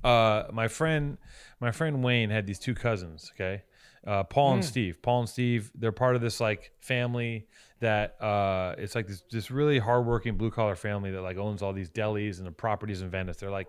[0.03, 1.19] uh, my friend
[1.61, 3.31] my friend Wayne had these two cousins.
[3.35, 3.63] Okay,
[4.07, 4.55] uh, Paul Hmm.
[4.57, 5.03] and Steve.
[5.03, 5.71] Paul and Steve.
[5.75, 7.47] They're part of this like family
[7.81, 11.73] that uh, it's like this this really hardworking blue collar family that like owns all
[11.73, 13.39] these delis and the properties in Venice.
[13.39, 13.69] They're like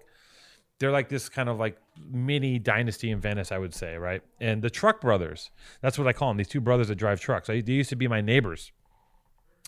[0.79, 1.77] they're like this kind of like
[2.11, 4.21] mini dynasty in Venice, I would say, right?
[4.41, 5.49] And the Truck Brothers,
[5.81, 6.37] that's what I call them.
[6.37, 7.49] These two brothers that drive trucks.
[7.49, 8.73] I, they used to be my neighbors,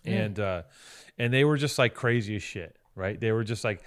[0.05, 0.63] and uh,
[1.18, 3.20] and they were just like crazy as shit, right?
[3.20, 3.82] They were just like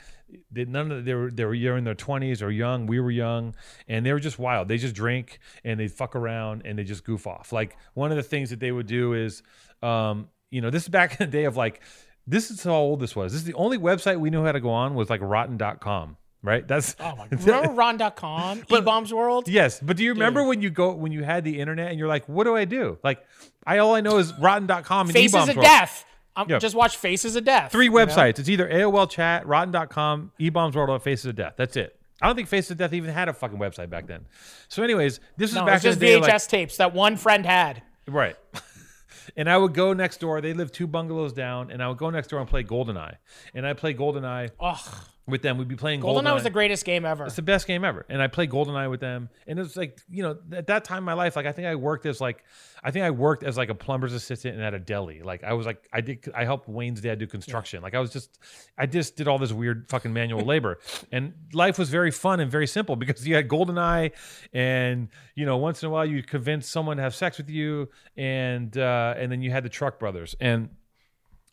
[0.50, 2.86] they, none of they were they were you're in their twenties or young.
[2.86, 3.54] We were young,
[3.88, 4.68] and they were just wild.
[4.68, 7.52] They just drink and they fuck around and they just goof off.
[7.52, 9.42] Like one of the things that they would do is,
[9.82, 11.80] um, you know, this is back in the day of like.
[12.26, 13.32] This is how old this was.
[13.32, 16.68] This is the only website we knew how to go on was like rotten.com, right?
[16.68, 17.44] That's oh my god.
[17.44, 18.60] Remember Ron.com?
[18.62, 19.48] eBaum's World?
[19.48, 22.06] Yes, but do you remember when you go when you had the internet and you're
[22.08, 22.98] like, what do I do?
[23.02, 23.24] Like,
[23.66, 25.66] I all I know is rotten.com and Faces eBaum's of World.
[25.66, 26.04] Death.
[26.36, 26.58] Um, Yeah.
[26.58, 27.72] Just watch Faces of Death.
[27.72, 27.96] Three you know?
[28.06, 28.38] websites.
[28.38, 31.54] It's either AOL chat, rotten.com, eBaum's World, or Faces of Death.
[31.56, 31.96] That's it.
[32.22, 34.26] I don't think Faces of Death even had a fucking website back then.
[34.68, 36.20] So, anyways, this is No, back just in the day.
[36.20, 37.82] VHS like- tapes that one friend had.
[38.06, 38.36] Right.
[39.36, 40.40] and I would go next door.
[40.40, 43.16] They lived two bungalows down, and I would go next door and play GoldenEye.
[43.54, 44.78] And I play GoldenEye Ugh.
[45.26, 45.58] With them.
[45.58, 46.34] We'd be playing GoldenEye GoldenEye.
[46.34, 47.26] was the greatest game ever.
[47.26, 48.04] It's the best game ever.
[48.08, 49.28] And I played GoldenEye with them.
[49.46, 51.66] And it was like, you know, at that time in my life, like I think
[51.66, 52.44] I worked as like
[52.82, 55.22] I think I worked as like a plumber's assistant and at a deli.
[55.22, 57.82] Like I was like I did I helped Wayne's dad do construction.
[57.82, 58.38] Like I was just
[58.76, 60.78] I just did all this weird fucking manual labor.
[61.12, 64.12] And life was very fun and very simple because you had GoldenEye
[64.52, 67.88] and you know, once in a while you convince someone to have sex with you
[68.16, 70.36] and uh and then you had the truck brothers.
[70.40, 70.70] And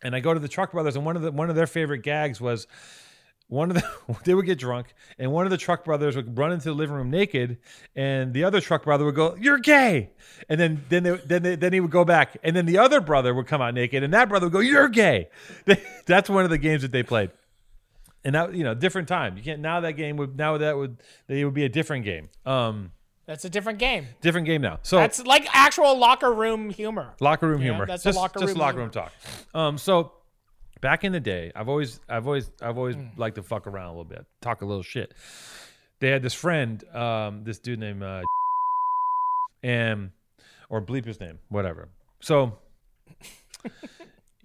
[0.04, 2.04] and I go to the Truck Brothers, and one of the one of their favorite
[2.04, 2.68] gags was
[3.48, 6.52] one of the they would get drunk, and one of the Truck Brothers would run
[6.52, 7.58] into the living room naked,
[7.96, 10.12] and the other Truck Brother would go, "You're gay,"
[10.50, 13.00] and then then they, then they, then he would go back, and then the other
[13.02, 15.30] brother would come out naked, and that brother would go, "You're gay."
[16.06, 17.32] That's one of the games that they played,
[18.26, 19.38] and that you know different time.
[19.38, 20.98] You can't now that game would now that would
[21.30, 22.92] it would be a different game, um,
[23.28, 24.08] That's a different game.
[24.22, 24.80] different game now.
[24.84, 27.14] So That's like actual locker room humor.
[27.22, 27.86] locker room humor.
[27.86, 28.84] that's a just, locker just room locker humor.
[28.84, 29.12] room talk.
[29.54, 30.12] Um, so
[30.82, 33.08] back in the day, I've always, I've always, I've always Hmm.
[33.18, 35.14] liked to fuck around a little bit, talk a little shit.
[36.00, 38.24] They had this friend, um, this dude named, uh,
[39.64, 40.12] and
[40.70, 41.90] or bleep his name, whatever.
[42.20, 42.60] So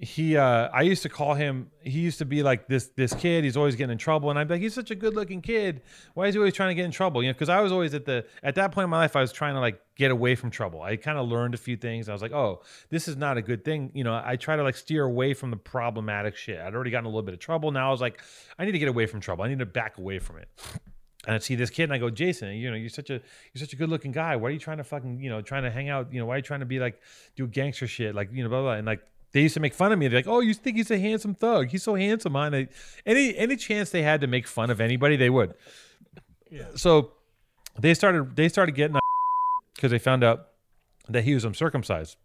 [0.03, 3.45] he uh I used to call him he used to be like this this kid.
[3.45, 4.31] He's always getting in trouble.
[4.31, 5.81] And be like he's such a good looking kid.
[6.15, 7.23] Why is he always trying to get in trouble?
[7.23, 9.21] You know because I was always at the at that point in my life I
[9.21, 10.83] was trying to like get away from trouble.
[10.83, 12.09] I kind of learned a few things.
[12.09, 13.93] I was like oh this is not a good thing.
[13.95, 16.59] You know I try to like steer away from the problematic shit.
[16.59, 17.71] I'd already gotten a little bit of trouble.
[17.71, 18.21] Now I was like
[18.59, 19.45] I need to get away from trouble.
[19.45, 20.49] I need to back away from it.
[21.25, 23.21] And I'd see this kid and I go, Jason, you know, you're such a
[23.53, 24.35] you're such a good looking guy.
[24.35, 26.35] Why are you trying to fucking, you know, trying to hang out, you know, why
[26.35, 27.01] are you trying to be like
[27.37, 28.17] do gangster shit?
[28.17, 28.79] Like, you know, blah blah blah.
[28.79, 30.09] And like they used to make fun of me.
[30.09, 31.69] They're like, Oh, you think he's a handsome thug.
[31.69, 32.51] He's so handsome, huh?
[32.51, 32.69] They,
[33.07, 35.55] any any chance they had to make fun of anybody, they would.
[36.51, 36.67] Yeah.
[36.77, 37.13] So
[37.79, 38.99] they started they started getting
[39.75, 40.49] because they found out
[41.09, 42.17] that he was uncircumcised.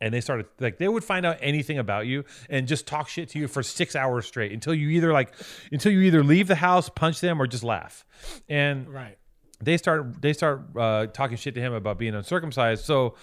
[0.00, 3.28] And they started like they would find out anything about you and just talk shit
[3.30, 5.32] to you for six hours straight until you either like
[5.72, 8.04] until you either leave the house, punch them, or just laugh.
[8.48, 9.16] And Right.
[9.62, 12.84] they start they start uh, talking shit to him about being uncircumcised.
[12.84, 13.14] So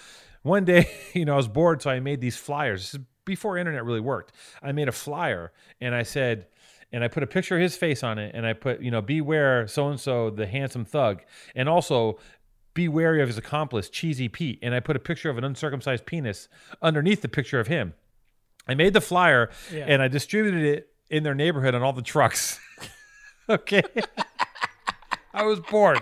[0.43, 2.81] one day, you know, I was bored, so I made these flyers.
[2.81, 4.33] This is before internet really worked.
[4.63, 6.47] I made a flyer and I said,
[6.91, 9.01] and I put a picture of his face on it, and I put, you know,
[9.01, 11.21] beware so and so, the handsome thug,
[11.55, 12.19] and also
[12.73, 14.59] be wary of his accomplice, Cheesy Pete.
[14.61, 16.49] And I put a picture of an uncircumcised penis
[16.81, 17.93] underneath the picture of him.
[18.67, 19.85] I made the flyer Yeah.
[19.87, 22.59] and I distributed it in their neighborhood on all the trucks.
[23.49, 23.83] okay.
[25.33, 26.01] I was bored.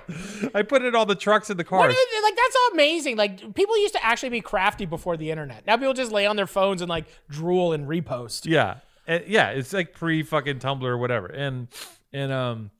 [0.56, 1.94] I put it on the trucks in the cars.
[1.94, 3.16] is like that's amazing.
[3.18, 5.66] Like people used to actually be crafty before the internet.
[5.68, 8.46] Now people just lay on their phones and like drool and repost.
[8.46, 8.78] Yeah,
[9.08, 9.50] Uh, yeah.
[9.52, 11.28] It's like pre fucking Tumblr or whatever.
[11.28, 11.68] And
[12.12, 12.72] and um,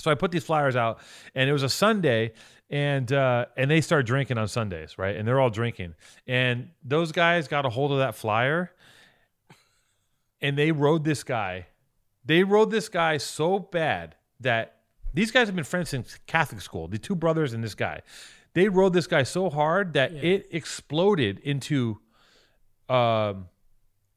[0.00, 0.98] So I put these flyers out,
[1.34, 2.32] and it was a Sunday,
[2.70, 5.14] and uh, and they start drinking on Sundays, right?
[5.14, 5.94] And they're all drinking,
[6.26, 8.72] and those guys got a hold of that flyer,
[10.40, 11.66] and they rode this guy.
[12.24, 14.76] They rode this guy so bad that
[15.14, 16.88] these guys have been friends since Catholic school.
[16.88, 18.02] The two brothers and this guy,
[18.52, 22.00] they rode this guy so hard that it exploded into
[22.88, 23.46] um,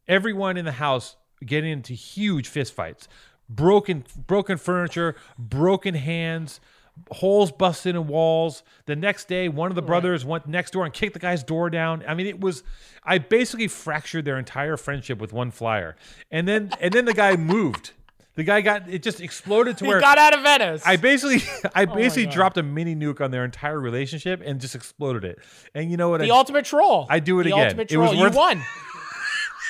[0.08, 3.08] everyone in the house getting into huge fistfights,
[3.48, 6.60] broken broken furniture, broken hands,
[7.12, 8.64] holes busted in walls.
[8.86, 11.70] The next day, one of the brothers went next door and kicked the guy's door
[11.70, 12.04] down.
[12.08, 12.64] I mean, it was
[13.04, 15.96] I basically fractured their entire friendship with one flyer.
[16.32, 17.92] And then and then the guy moved.
[18.38, 20.82] The guy got it just exploded to He where got out of Venice.
[20.86, 21.42] I basically
[21.76, 22.34] I oh basically God.
[22.34, 25.40] dropped a mini nuke on their entire relationship and just exploded it.
[25.76, 26.22] And you know what?
[26.22, 27.08] the I, ultimate troll.
[27.10, 27.66] I do it the again.
[27.66, 28.22] Ultimate It was troll.
[28.22, 28.64] worth- you won.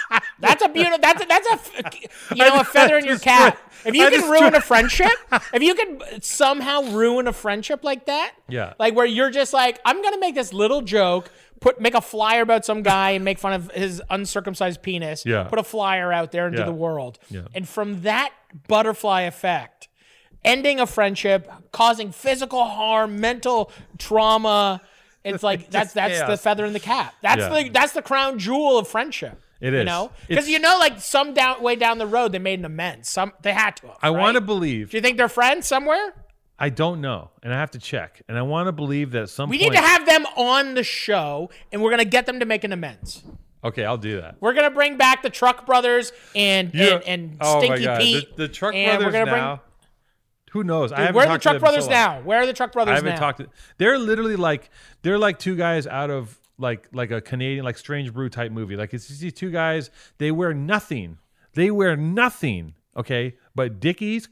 [0.40, 1.00] that's a beautiful.
[1.00, 1.92] That's a, that's a
[2.36, 3.58] you know a feather in your cap.
[3.86, 5.12] If you can ruin a friendship,
[5.54, 8.74] if you can somehow ruin a friendship like that, Yeah.
[8.80, 12.42] like where you're just like, I'm gonna make this little joke, put make a flyer
[12.42, 15.26] about some guy and make fun of his uncircumcised penis.
[15.26, 15.44] Yeah.
[15.44, 16.66] Put a flyer out there into Yeah.
[16.66, 17.42] the world, Yeah.
[17.56, 18.32] and from that
[18.68, 19.88] butterfly effect,
[20.46, 24.82] ending a friendship, causing physical harm, mental trauma.
[25.24, 27.14] It's like that's that's the feather in the cap.
[27.22, 27.64] That's Yeah.
[27.64, 29.42] the that's the crown jewel of friendship.
[29.60, 32.60] It You know, because you know, like some down way down the road, they made
[32.60, 33.10] an amends.
[33.10, 33.88] Some they had to.
[33.88, 34.18] Have, I right?
[34.20, 34.92] want to believe.
[34.92, 36.14] Do you think they're friends somewhere?
[36.60, 38.22] I don't know, and I have to check.
[38.28, 39.72] And I want to believe that at some We point.
[39.74, 42.72] need to have them on the show, and we're gonna get them to make an
[42.74, 43.24] amends.
[43.64, 44.38] okay, I'll do that.
[44.40, 48.36] We're gonna bring back the Truck Brothers and and, and oh Stinky god, Pete.
[48.38, 49.62] the, the truck and brothers we're gonna now.
[50.52, 50.92] who knows?
[50.92, 52.00] I Bring, haven't where are the talked to Truck them in Brothers so long.
[52.00, 52.22] now?
[52.22, 53.20] Where are the Truck Brothers I haven't now?
[53.20, 53.48] talked to.
[53.78, 54.70] They're literally like
[55.04, 58.76] they're like two guys out of like like a Canadian like Strange Brew type movie.
[58.76, 59.92] Like it's these two guys.
[60.18, 61.20] They wear nothing.
[61.54, 62.74] They wear nothing.
[62.96, 64.28] Okay, but Dickies,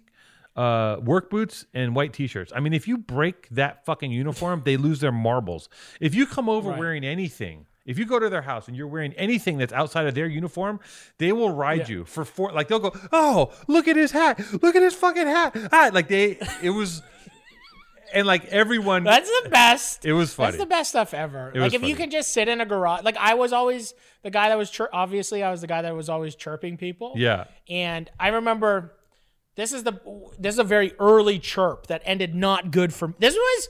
[0.55, 2.51] uh, work boots and white t-shirts.
[2.55, 5.67] I mean, if you break that fucking uniform, they lose their marbles.
[5.99, 6.79] If you come over Right.
[6.79, 7.65] wearing anything.
[7.85, 10.79] If you go to their house and you're wearing anything that's outside of their uniform,
[11.19, 12.51] they will ride you for four.
[12.51, 15.55] Like they'll go, oh, look at his hat, look at his fucking hat.
[15.71, 17.03] Ah, like they, it was,
[18.11, 20.03] and like everyone, That's the best.
[20.03, 20.53] it was funny.
[20.53, 21.51] That's the best stuff ever.
[21.53, 23.03] It like if you can just sit in a garage.
[23.03, 23.93] Like I was always
[24.23, 27.13] the guy that was chir- obviously I was the guy that was always chirping people.
[27.15, 27.43] Yeah.
[27.69, 28.94] And I remember
[29.55, 29.99] this is the
[30.37, 33.13] this is a very early chirp that ended not good for me.
[33.19, 33.69] this was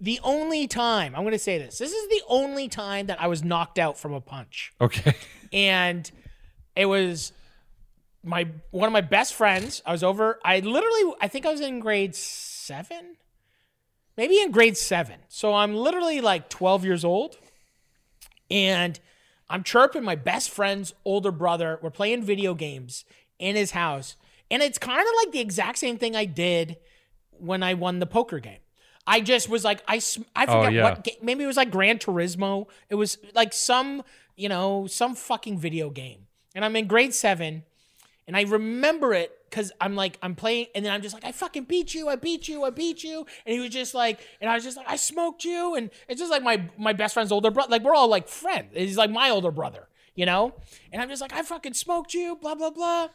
[0.00, 1.78] the only time I'm going to say this.
[1.78, 4.72] This is the only time that I was knocked out from a punch.
[4.80, 5.14] Okay.
[5.52, 6.10] And
[6.74, 7.32] it was
[8.22, 9.82] my one of my best friends.
[9.86, 13.16] I was over I literally I think I was in grade 7
[14.16, 15.16] maybe in grade seven.
[15.28, 17.36] So I'm literally like 12 years old.
[18.50, 18.98] And
[19.48, 21.78] I'm chirping my best friend's older brother.
[21.82, 23.04] We're playing video games
[23.38, 24.16] in his house.
[24.50, 26.76] And it's kind of like the exact same thing I did
[27.30, 28.58] when I won the poker game.
[29.06, 30.00] I just was like, I,
[30.34, 30.82] I oh, forget yeah.
[30.82, 31.16] what game.
[31.22, 32.66] Maybe it was like Gran Turismo.
[32.88, 34.02] It was like some,
[34.36, 36.26] you know, some fucking video game.
[36.54, 37.64] And I'm in grade seven.
[38.26, 41.30] And I remember it because I'm like, I'm playing, and then I'm just like, I
[41.30, 43.24] fucking beat you, I beat you, I beat you.
[43.46, 45.76] And he was just like, and I was just like, I smoked you.
[45.76, 47.70] And it's just like my my best friend's older brother.
[47.70, 48.72] Like we're all like friends.
[48.74, 49.86] He's like my older brother,
[50.16, 50.54] you know?
[50.92, 53.08] And I'm just like, I fucking smoked you, blah, blah, blah.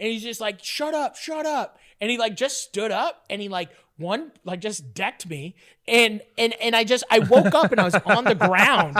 [0.00, 1.78] And he's just like, shut up, shut up.
[2.00, 5.54] And he like just stood up and he like one like just decked me
[5.88, 8.98] and and and I just I woke up and I was on the ground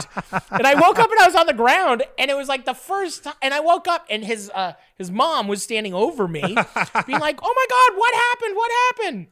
[0.51, 2.75] and I woke up and I was on the ground and it was like the
[2.75, 6.41] first time and I woke up and his uh his mom was standing over me
[6.41, 9.27] being like oh my god what happened what happened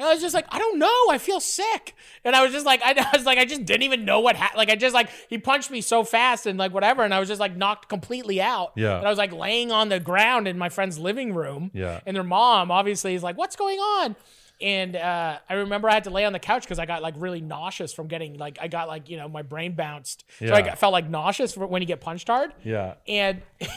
[0.00, 1.06] and I was just like, I don't know.
[1.10, 1.94] I feel sick.
[2.24, 4.34] And I was just like, I, I was like, I just didn't even know what
[4.34, 4.56] happened.
[4.58, 7.02] Like, I just like, he punched me so fast and like whatever.
[7.04, 8.72] And I was just like knocked completely out.
[8.76, 8.96] Yeah.
[8.96, 11.70] And I was like laying on the ground in my friend's living room.
[11.74, 12.00] Yeah.
[12.06, 14.16] And their mom obviously is like, what's going on?
[14.62, 17.14] And uh, I remember I had to lay on the couch because I got like
[17.16, 20.24] really nauseous from getting like, I got like, you know, my brain bounced.
[20.40, 20.48] yeah.
[20.48, 22.94] So I got- felt like nauseous when you get punched hard Yeah.
[23.08, 23.40] and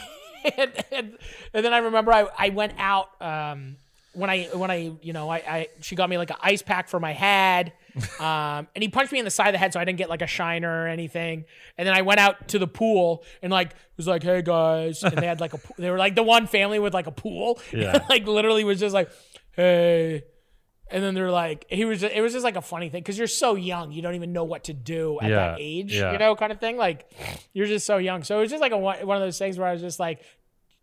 [0.58, 1.18] and, and,
[1.54, 3.76] and then I remember I, I went out um,
[4.14, 6.88] when I when I you know I, I she got me like an ice pack
[6.88, 7.72] for my head
[8.20, 10.08] um, and he punched me in the side of the head so I didn't get
[10.08, 11.44] like a shiner or anything
[11.78, 15.16] and then I went out to the pool and like was like hey guys and
[15.16, 18.04] they had like a they were like the one family with like a pool Yeah.
[18.08, 19.10] like literally was just like
[19.52, 20.22] hey
[20.90, 23.26] and then they're like he was it was just like a funny thing because you're
[23.26, 26.12] so young you don't even know what to do at Yeah, that age yeah.
[26.12, 27.10] you know kind of thing like
[27.52, 29.56] you're just so young so it was just like a one one of those things
[29.58, 30.20] where I was just like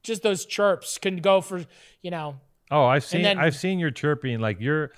[0.03, 1.63] just those chirps can go for
[2.01, 2.39] you know
[2.71, 4.39] Oh, I've seen then- I've seen your chirping.
[4.39, 4.91] Like you're,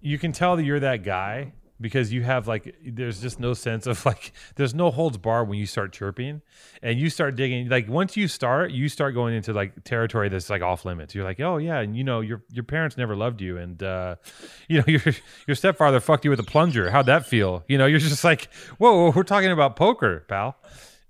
[0.00, 3.86] you can tell that you're that guy because you have like there's just no sense
[3.86, 6.42] of like there's no holds bar when you start chirping.
[6.82, 10.50] And you start digging like once you start you start going into like territory that's
[10.50, 11.14] like off limits.
[11.14, 14.16] You're like oh yeah and you know your your parents never loved you and uh
[14.68, 15.00] you know your
[15.46, 16.90] your stepfather fucked you with a plunger.
[16.90, 17.64] How'd that feel?
[17.68, 20.56] You know you're just like whoa we're talking about poker pal.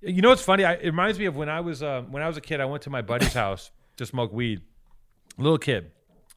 [0.02, 0.64] You know what's funny?
[0.64, 2.64] I, it reminds me of when i was uh, when i was a kid i
[2.64, 4.62] went to my buddy's house to smoke weed
[5.38, 5.90] little kid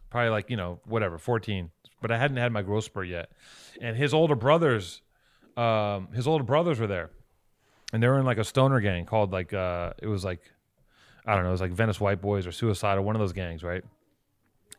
[0.10, 1.72] probably like you know whatever 14
[2.02, 3.30] but i hadn't had my growth spurt yet.
[3.82, 5.02] And his older brothers
[5.58, 7.10] um his older brothers were there.
[7.92, 10.42] And they were in like a stoner gang called like uh it was like
[11.26, 13.34] i don't know it was like venice white boys or suicide or one of those
[13.34, 13.84] gangs right?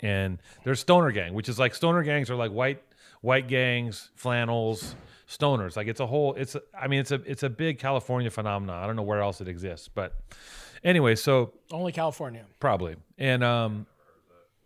[0.01, 2.83] And there's stoner gang which is like stoner gangs are like white
[3.21, 4.95] white gangs flannels
[5.29, 5.77] stoners.
[5.77, 8.83] Like it's a whole it's a, i mean it's a it's a big california phenomenon.
[8.83, 10.15] I don't know where else it exists but
[10.85, 12.45] anyway so Only California.
[12.61, 12.97] Probably.
[13.19, 13.87] And um,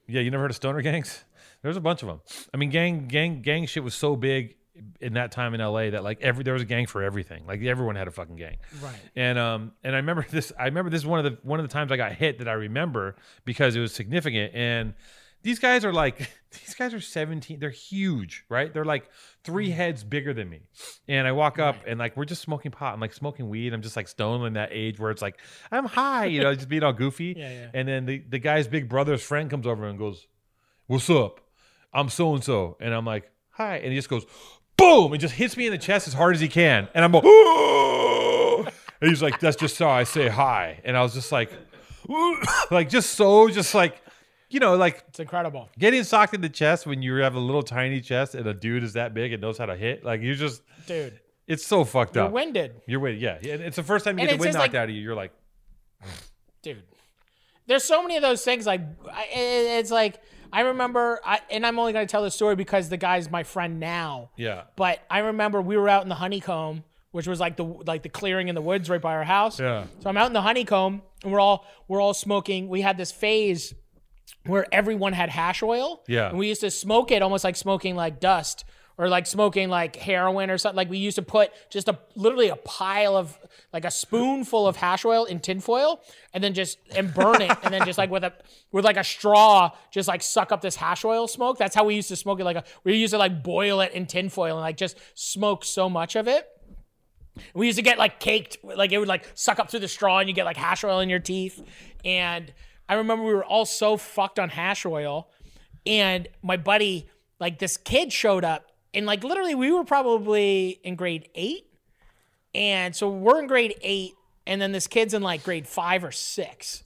[0.09, 1.25] yeah, you never heard of stoner gangs?
[1.63, 2.21] There's a bunch of them.
[2.53, 4.57] I mean, gang gang gang shit was so big
[5.01, 7.47] in that time in LA that like every there was a gang for everything.
[7.47, 8.57] Like everyone had a fucking gang.
[8.81, 8.95] Right.
[9.17, 11.69] And um and I remember this I remember this is one of the one of
[11.69, 14.95] the times I got hit that I remember because it was significant and
[15.43, 16.19] these guys are like
[16.53, 18.73] these guys are 17 they're huge right?
[18.73, 19.09] They're like
[19.45, 19.75] three mm.
[19.75, 20.63] heads bigger than me.
[21.07, 22.95] And i walk up and like we're just smoking pot.
[22.95, 23.73] I'm like smoking weed.
[23.73, 25.39] I'm just like stoned in that age where it's like
[25.71, 27.29] i'm high you know just being all goofy.
[27.39, 27.71] Yeah, yeah.
[27.75, 30.27] and then the, the guy's big brother's friend comes over and goes
[30.87, 31.41] what's up?
[31.93, 33.77] I'm so and so and i'm like hi.
[33.79, 34.25] And he just goes
[34.77, 35.13] boom!
[35.13, 36.89] And just hits me in the chest as hard as he can.
[36.95, 37.25] And i'm like
[39.01, 40.81] and he's like that's just how i say hi.
[40.85, 41.53] And i was just like
[42.71, 44.03] like just so just like
[44.51, 45.69] you know like It's incredible.
[45.79, 48.83] getting socked in the chest when you have a little tiny chest and a dude
[48.83, 52.17] is that big and knows how to hit like you just Dude, it's so fucked
[52.17, 52.27] up.
[52.29, 52.81] you're winded.
[52.87, 54.89] you're winded yeah it's the first time you And get the wind knocked like- out
[54.89, 55.33] of you you're like
[56.63, 56.83] dude.
[57.67, 58.65] There's so many of those things.
[58.67, 58.81] Like
[59.13, 59.27] I-
[59.79, 60.21] it's like
[60.51, 63.79] I remember, I, and I'm only gonna tell the story because the guy's my friend
[63.79, 64.31] now.
[64.39, 68.03] yeah But I remember we were out in the honeycomb, which was like the like
[68.03, 69.61] the clearing in the woods right by our house.
[69.61, 69.85] Yeah.
[70.01, 72.69] So I'm out in the honeycomb, and we're all we're all smoking.
[72.71, 73.75] We had this phase
[74.47, 76.03] where everyone had hash oil.
[76.07, 76.31] Yeah.
[76.31, 78.65] And we used to smoke it almost like smoking like dust
[78.99, 80.77] or like smoking like heroin or something.
[80.77, 83.39] Like we used to put just a literally a pile of
[83.73, 86.03] like a spoonful of hash oil in tinfoil
[86.35, 88.33] and then just and burn it and then just like with a
[88.73, 91.59] with like a straw just like suck up this hash oil smoke.
[91.59, 92.45] That's how we used to smoke it.
[92.45, 95.89] Like a, we used to like boil it in tinfoil and like just smoke so
[95.89, 96.49] much of it.
[97.55, 100.19] We used to get like caked, like it would like suck up through the straw
[100.19, 101.63] and you get like hash oil in your teeth.
[102.05, 102.53] And
[102.89, 105.29] I remember we were all so fucked on hash oil.
[105.87, 107.09] And my buddy,
[107.41, 111.67] like this kid showed up and like literally we were probably in grade eight.
[112.55, 114.15] And so we're in grade eight.
[114.47, 116.83] And then this kid's in like grade five or six.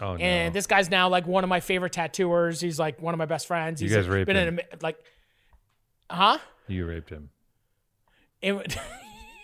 [0.00, 2.60] oh no And this guy's now like one of my favorite tattooers.
[2.60, 3.80] He's like one of my best friends.
[3.80, 4.58] He's guys like, raped been him.
[4.58, 4.98] in a, like,
[6.10, 6.38] huh?
[6.68, 7.30] you raped him
[8.42, 8.76] It,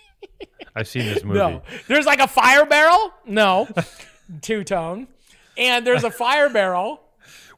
[0.76, 1.62] i've seen this movie No.
[1.88, 3.12] There's like a fire barrel.
[3.26, 3.68] No.
[4.42, 5.08] Two tone.
[5.56, 7.00] And there's a fire barrel.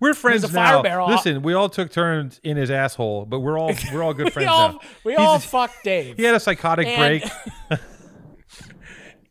[0.01, 1.09] we're friends a fire now barrel.
[1.09, 4.31] listen we all took turns in his asshole but we're all we're all good We
[4.33, 6.17] friends all now we He's- all fucked Dave.
[6.19, 7.23] he had a psychotic And-
[7.71, 7.81] break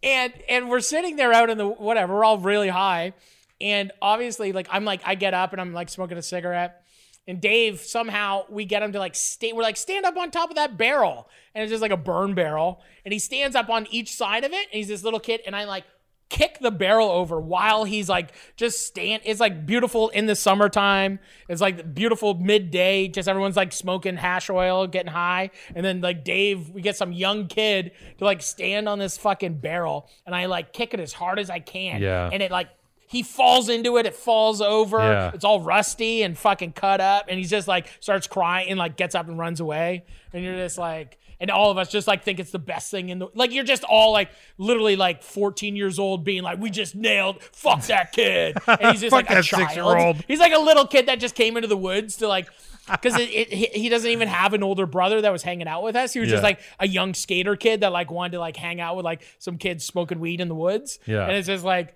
[0.04, 3.14] and and we're sitting there out in the whatever, we're all really high.
[3.62, 6.82] And obviously, like I'm like, I get up and I'm like smoking a cigarette.
[7.26, 10.50] And Dave, somehow we get him to like stay, we're like, stand up on top
[10.50, 11.30] of that barrel.
[11.56, 12.82] And it's just like a burn barrel.
[13.06, 14.68] And he stands up on each side of it.
[14.72, 15.40] And he's this little kid.
[15.46, 15.86] And I like
[16.30, 19.22] kick the barrel over while he's like just stand.
[19.26, 21.20] It's like beautiful in the summertime.
[21.48, 23.08] It's like beautiful midday.
[23.08, 25.52] Just everyone's like smoking hash oil, getting high.
[25.76, 29.60] And then like Dave, we get some young kid to like stand on this fucking
[29.60, 30.10] barrel.
[30.26, 32.02] And I like kick it as hard as I can.
[32.02, 32.30] Yeah.
[32.32, 32.70] And it like,
[33.06, 34.98] he falls into it, it falls over.
[34.98, 35.32] Yeah.
[35.36, 37.26] It's all rusty and fucking cut up.
[37.30, 40.06] And he's just like starts crying and like gets up and runs away.
[40.34, 43.10] And you're just like, and all of us just like think it's the best thing
[43.10, 46.70] in the like you're just all like literally like 14 years old being like, we
[46.72, 48.58] just nailed fuck that kid.
[48.66, 49.68] And he's just like a child.
[49.68, 50.24] six-year-old.
[50.28, 52.48] He's like a little kid that just came into the woods to like
[52.90, 56.14] because he doesn't even have an older brother that was hanging out with us.
[56.14, 58.96] He was just like a young skater kid that like wanted to like hang out
[58.96, 60.98] with like some kids smoking weed in the woods.
[61.06, 61.24] Yeah.
[61.28, 61.96] And it's just like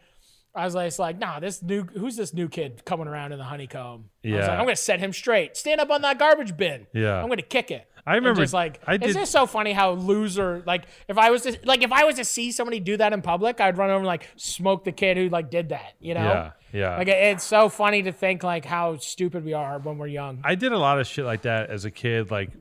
[0.55, 3.37] I was like, it's like, nah, this new who's this new kid coming around in
[3.37, 4.05] the honeycomb?
[4.25, 4.39] I was Yeah.
[4.47, 5.55] like, I'm gonna set him straight.
[5.55, 6.87] Stand up on that garbage bin.
[6.93, 7.21] Yeah.
[7.21, 7.87] I'm gonna kick it.
[8.07, 11.41] I remember- just like I it's just so funny how loser like if I was
[11.43, 13.97] to like if I was to see somebody do that in public, I'd run over
[13.97, 15.93] and like smoke the kid who like did that.
[15.99, 16.21] You know?
[16.21, 20.07] yeah yeah Like it's so funny to think like how stupid we are when we're
[20.07, 20.39] young.
[20.43, 22.31] I did a lot of shit like that as a kid.
[22.31, 22.51] Like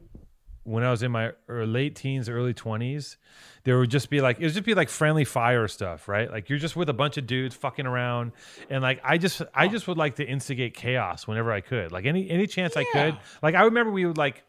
[0.65, 3.17] when I was in my er- late teens, early twenties,
[3.63, 6.29] there would just be like it would just be like friendly fire stuff, right?
[6.29, 8.33] Like you're just with a bunch of dudes fucking around,
[8.69, 11.93] and like I just I just would like to instigate chaos whenever I could.
[11.93, 13.17] Like any any chance I could.
[13.45, 14.43] Like I remember we would like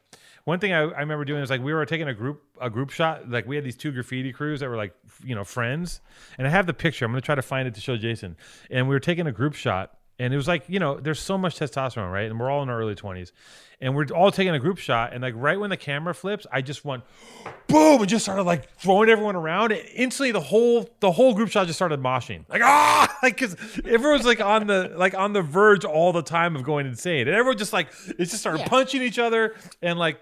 [0.48, 2.90] one thing I, I remember doing is like we were taking a group a group
[2.92, 3.30] shot.
[3.30, 6.00] Like we had these two graffiti crews that were like you know friends,
[6.38, 7.04] and I have the picture.
[7.04, 8.38] I'm gonna try to find it to show Jason.
[8.72, 11.38] And we were taking a group shot, and it was like you know there's so
[11.38, 12.30] much testosterone, right?
[12.32, 13.34] And we're all in our early 20s,
[13.82, 15.12] and we're all taking a group shot.
[15.12, 17.04] And like right when the camera flips, I just went
[17.68, 19.74] boom and just started like throwing everyone around.
[19.74, 23.58] And instantly, the whole the whole group shot just started moshing, like ah, like because
[23.86, 27.36] everyone's like on the like on the verge all the time of going insane, and
[27.36, 28.70] everyone just like it just started Yeah.
[28.70, 30.22] punching each other and like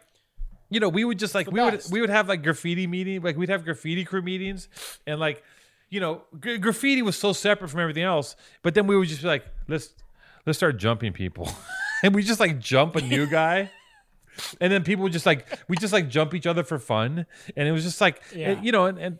[0.69, 3.37] you know, we would just like we would we would have like graffiti meeting, like
[3.37, 4.67] we'd have graffiti crew meetings,
[5.05, 5.43] and like
[5.89, 8.35] you know, gra- graffiti was so separate from everything else.
[8.63, 9.93] But then we would just be like, let's
[10.45, 11.49] let's start jumping people,
[12.03, 13.71] and we just like jump a new guy.
[14.59, 17.67] And then people would just like we just like jump each other for fun, and
[17.69, 18.61] it was just like Yeah.
[18.61, 19.19] you know, and, and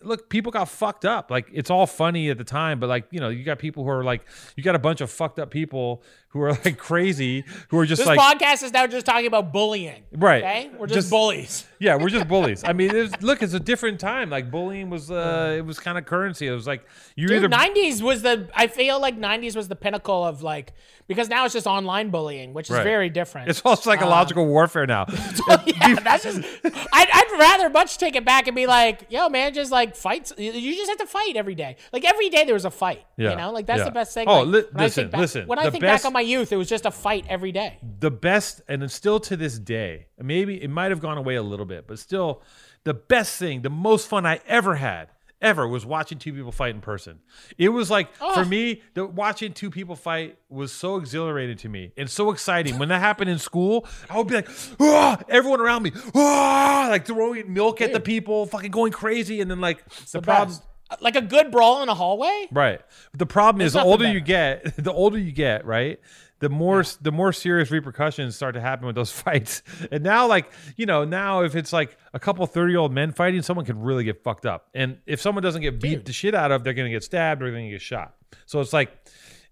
[0.00, 1.28] look, people got fucked up.
[1.28, 3.90] Like it's all funny at the time, but like you know, you got people who
[3.90, 4.24] are like
[4.56, 6.04] you got a bunch of fucked up people
[6.34, 9.52] who are like crazy, who are just This like podcast is now just talking about
[9.52, 10.02] bullying.
[10.12, 10.42] Right.
[10.42, 10.70] Okay?
[10.76, 11.66] We're just, Just- bullies.
[11.80, 12.64] Yeah, we're just bullies.
[12.64, 14.30] I mean, it was, look, it's a different time.
[14.30, 16.46] Like bullying was, uh, it was kind of currency.
[16.46, 19.76] It was like you Dude, either 90s was the I feel like 90s was the
[19.76, 20.72] pinnacle of like
[21.08, 22.84] because now it's just online bullying, which is Right.
[22.84, 23.50] very different.
[23.50, 25.04] it's all psychological warfare now.
[25.66, 29.52] yeah, that's just I'd, I'd rather much take it back and be like, yo, man,
[29.52, 30.32] just like fights.
[30.38, 31.76] You just have to fight every day.
[31.92, 33.04] Like every day there was a fight.
[33.18, 33.84] Yeah, You know, like that's yeah.
[33.84, 34.26] the best thing.
[34.26, 36.56] Oh, like, li- listen, think back, listen, When I think back on my youth, it
[36.56, 37.78] was just a fight every day.
[38.00, 40.06] the best, and it's still to this day.
[40.20, 42.42] Maybe it might have gone away a little bit, but still,
[42.84, 45.08] the best thing, the most fun I ever had.
[45.42, 47.18] Ever was watching two people fight in person.
[47.58, 48.44] It was like for Oh.
[48.46, 52.78] me, the watching two people fight was so exhilarating to me and so exciting.
[52.78, 54.48] When that happened in school, I would be like,
[54.80, 59.50] ah, everyone around me, ah, like throwing milk at the people, fucking going crazy, and
[59.50, 60.62] then like the, The problem, best.
[61.00, 62.48] Like a good brawl in a hallway.
[62.52, 62.80] Right.
[63.10, 65.98] But the problem is the older you get, the older you get, right?
[66.40, 69.62] The more the more serious repercussions start to happen with those fights.
[69.90, 73.64] And now like, you know, now if it's like a couple 30-year-old men fighting, someone
[73.64, 74.68] could really get fucked up.
[74.74, 77.42] And if someone doesn't get beat the shit out of, they're going to get stabbed
[77.42, 78.14] or they're going to get shot.
[78.46, 78.92] So it's like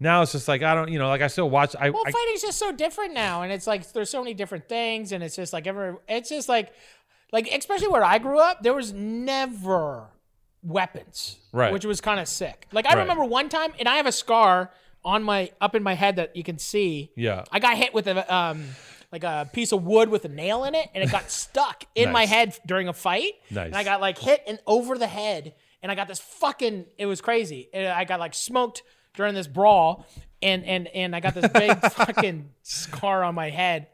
[0.02, 2.10] now it's just like I don't, you know, like I still watch I, Well, I
[2.10, 5.36] fighting's just so different now, and it's like there's so many different things, and it's
[5.36, 5.94] just like every.
[6.08, 6.72] It's just like,
[7.32, 10.08] like especially where I grew up, there was never
[10.62, 11.72] weapons, Right.
[11.72, 12.66] Which was kind of sick.
[12.72, 13.00] Like I Right.
[13.02, 14.70] remember one time, and I have a scar
[15.04, 17.10] on my up in my head that you can see.
[17.16, 17.44] Yeah.
[17.50, 18.64] I got hit with a um
[19.10, 22.10] like a piece of wood with a nail in it, and it got stuck in
[22.12, 23.32] my head during a fight.
[23.50, 23.66] Nice.
[23.66, 26.86] And I got like hit and over the head, and I got this fucking.
[26.96, 27.68] It was crazy.
[27.74, 28.82] And I got like smoked
[29.14, 30.06] during this brawl,
[30.40, 33.88] and and and I got this big fucking scar on my head.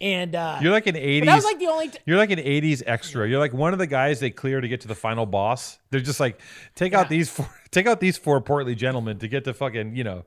[0.00, 1.88] And uh, you're like an 80s that was like the only.
[1.88, 3.28] T- You're like an 80s extra.
[3.28, 5.78] You're like one of the guys they clear to get to the final boss.
[5.90, 6.40] They're just like,
[6.76, 10.04] take out these four, take out these four portly gentlemen to get to fucking, you
[10.04, 10.24] know,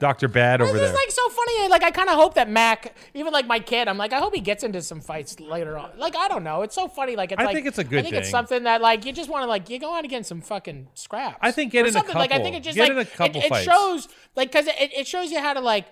[0.00, 0.28] Dr.
[0.28, 0.88] Bad over It's there.
[0.88, 1.68] just like so funny.
[1.68, 4.34] Like I kind of hope that Mac, even like my kid, I'm like I hope
[4.34, 5.90] he gets into some fights later on.
[5.98, 6.62] Like I don't know.
[6.62, 7.16] It's so funny.
[7.16, 9.12] Like it's I like, think it's a good I think it's something that like you
[9.12, 11.36] just want to like you go out and get some fucking scraps.
[11.42, 12.14] I think get Or in a something.
[12.16, 14.66] Like I think it just Get like in a couple it, it shows like because
[14.66, 15.86] it, it shows you how to like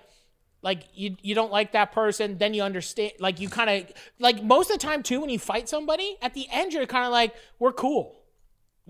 [0.63, 4.43] like you you don't like that person then you understand like you kind of like
[4.43, 7.13] most of the time too when you fight somebody at the end you're kind of
[7.13, 8.15] like we're cool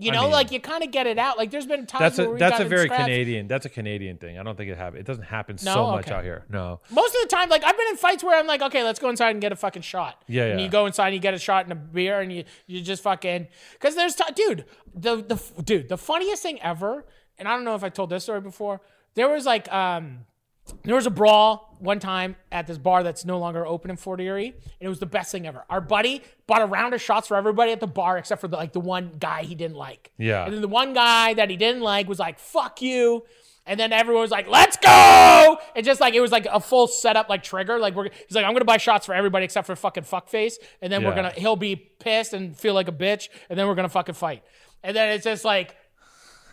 [0.01, 2.15] you I know mean- like you kind of get it out like there's been times
[2.15, 3.03] that's a that's a very scraps.
[3.03, 3.47] Canadian.
[3.49, 4.39] That's a Canadian thing.
[4.39, 5.01] I don't think it happens.
[5.01, 5.91] It doesn't happen so No?
[5.91, 6.15] much Okay.
[6.15, 6.45] out here.
[6.49, 6.79] No.
[6.89, 9.09] Most of the time, like I've been in fights where I'm like, okay, let's go
[9.09, 10.23] inside and get a fucking shot.
[10.29, 12.45] Yeah, And you go inside and you get a shot and a beer and you
[12.65, 14.63] you just fucking because there's t- dude
[14.95, 17.05] the the dude the funniest thing ever
[17.37, 18.79] and I don't know if I told this story before.
[19.15, 20.19] There was like um
[20.83, 24.19] there was a brawl one time at this bar that's no longer open in Fort
[24.19, 25.63] Erie, and it was the best thing ever.
[25.69, 28.57] Our buddy bought a round of shots for everybody at the bar except for the,
[28.57, 30.11] like the one guy he didn't like.
[30.17, 30.45] Yeah.
[30.45, 33.23] And then the one guy that he didn't like was like, "Fuck you."
[33.65, 36.87] And then everyone was like, "Let's go!" And just like it was like a full
[36.87, 37.79] setup, like trigger.
[37.79, 40.91] Like we're he's like, "I'm gonna buy shots for everybody except for fucking fuckface," and
[40.91, 43.89] then we're gonna he'll be pissed and feel like a bitch, and then we're gonna
[43.89, 44.43] fucking fight.
[44.83, 45.75] And then it's just like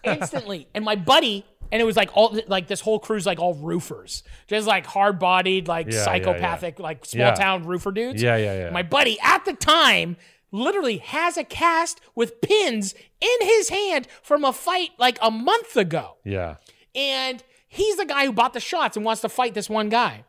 [0.04, 0.68] instantly.
[0.74, 4.22] and my buddy, and it was like all like this whole crew's like all roofers,
[4.46, 6.04] just like hard bodied, like Yeah, yeah, yeah.
[6.04, 7.34] psychopathic, like small Yeah.
[7.34, 8.22] town roofer dudes.
[8.22, 8.70] Yeah, yeah, yeah.
[8.70, 10.16] My buddy at the time
[10.52, 15.76] literally has a cast with pins in his hand from a fight like a month
[15.76, 16.16] ago.
[16.24, 16.56] Yeah.
[16.94, 20.24] And he's the guy who bought the shots and wants to fight this one guy.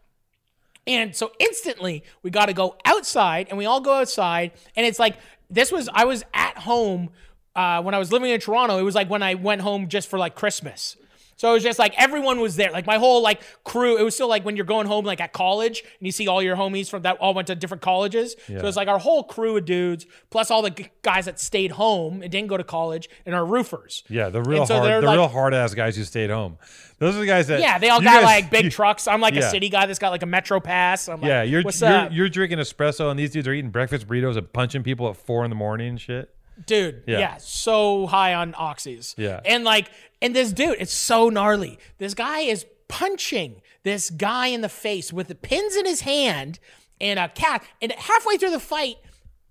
[0.86, 4.52] And so instantly we got to go outside and we all go outside.
[4.76, 5.18] And it's like,
[5.50, 7.10] this was, I was at home
[7.56, 8.78] uh, when I was living in Toronto.
[8.78, 10.98] It was like when I went home just for like Christmas.
[11.38, 12.72] So it was just like everyone was there.
[12.72, 13.98] Like my whole like crew.
[13.98, 16.42] It was still like when you're going home like at college and you see all
[16.42, 18.36] your homies from that all went to different colleges.
[18.50, 18.60] Yeah.
[18.62, 22.22] So it's like our whole crew of dudes plus all the guys that stayed home
[22.22, 24.04] and didn't go to college and our roofers.
[24.10, 26.58] Yeah, the real so hard, the like- real hard ass guys who stayed home.
[27.00, 27.60] Those are the guys that.
[27.60, 29.08] Yeah, they all got guys- like big you- trucks.
[29.08, 29.48] I'm like yeah.
[29.48, 31.08] a city guy that's got like a metro pass.
[31.08, 33.70] I'm like, Yeah, you're what's you're, up, you're drinking espresso, and these dudes are eating
[33.70, 36.34] breakfast burritos and punching people at four in the morning and shit.
[36.66, 37.04] Dude?
[37.08, 37.20] Yeah.
[37.20, 37.38] Yeah.
[37.38, 39.14] so high on oxys.
[39.18, 39.42] Yeah.
[39.46, 39.90] and like,
[40.22, 41.78] and this dude, it's so gnarly.
[41.98, 46.60] This guy is punching this guy in the face with the pins in his hand
[47.00, 47.64] and a cat.
[47.82, 48.96] And halfway through the fight.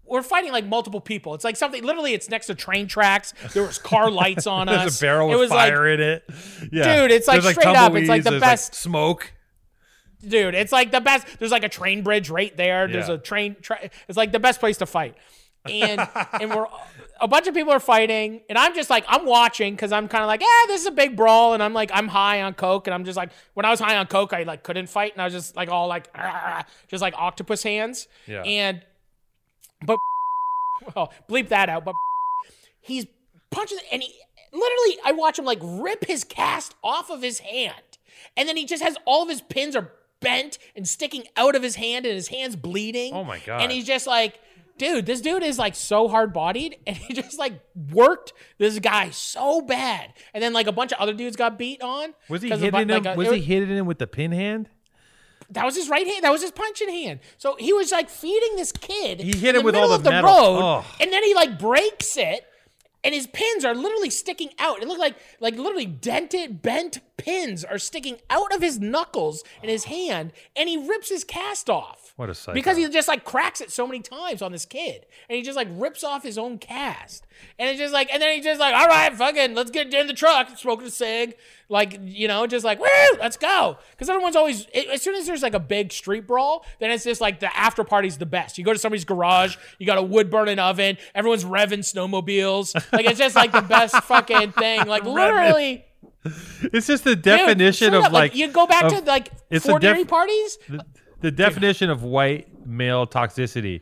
[0.08, 1.34] We're fighting like multiple people.
[1.34, 1.82] It's like something.
[1.82, 3.34] Literally, it's next to train tracks.
[3.54, 4.78] There was car lights on us.
[4.82, 6.22] There's a barrel it was like, fire in it.
[6.70, 9.32] Yeah, Dude, it's like There's, straight up, it's like the there's, best- smoke.
[10.26, 13.14] dude it's like the best there's like a train bridge right there there's Yeah.
[13.14, 15.14] a train tra- it's like the best place to fight
[15.70, 16.08] and
[16.40, 16.66] and we're
[17.20, 20.22] a bunch of people are fighting and i'm just like i'm watching because i'm kind
[20.22, 22.86] of like yeah this is a big brawl and i'm like i'm high on coke
[22.86, 25.20] and i'm just like when i was high on coke i like couldn't fight and
[25.22, 26.08] i was just like all like
[26.88, 28.42] just like octopus hands Yeah.
[28.42, 28.82] and
[29.84, 29.98] but
[30.94, 31.94] well oh, bleep that out but
[32.80, 33.06] he's
[33.50, 34.14] punching and he
[34.52, 37.74] literally I watch him like rip his cast off of his hand.
[38.38, 39.90] And then he just has all of his pins are
[40.20, 43.12] bent and sticking out of his hand and his hands bleeding.
[43.12, 43.60] Oh my God.
[43.60, 44.38] And he's just like
[44.78, 47.60] Dude, this dude is like so hard bodied and he just like
[47.92, 50.12] worked this guy so bad.
[50.34, 52.14] And then like a bunch of other dudes got beat on.
[52.28, 52.88] Was he hitting him?
[52.88, 54.68] like, a- was it he hitting him with the pin hand?
[55.50, 56.24] that was his right hand.
[56.24, 57.20] That was his punching hand.
[57.38, 59.20] So he was like feeding this kid.
[59.20, 60.28] He hit in him with all middle the of the metal.
[60.30, 60.84] road, Oh.
[61.00, 62.44] and then he like breaks it,
[63.04, 64.82] and his pins are literally sticking out.
[64.82, 69.68] It looked like like literally dented, bent pins are sticking out of his knuckles in
[69.68, 72.05] his hand, and he rips his cast off.
[72.16, 72.54] What a psycho.
[72.54, 75.54] Because he just like cracks it so many times on this kid, and he just
[75.56, 77.26] like rips off his own cast,
[77.58, 80.06] and it's just like, and then he just like, all right, fucking, let's get in
[80.06, 81.36] the truck, smoking a cig,
[81.68, 82.86] like you know, just like, woo,
[83.20, 86.64] let's go, because everyone's always it- as soon as there's like a big street brawl,
[86.78, 88.56] then it's just like the after party's the best.
[88.56, 93.04] You go to somebody's garage, you got a wood burning oven, everyone's revving snowmobiles, like
[93.04, 95.84] it's just like the best fucking thing, like literally.
[96.72, 99.86] It's just the definition straight of up, like you go back of- to like forty
[99.86, 100.58] def- parties.
[101.20, 103.80] The, definition of white male toxicity.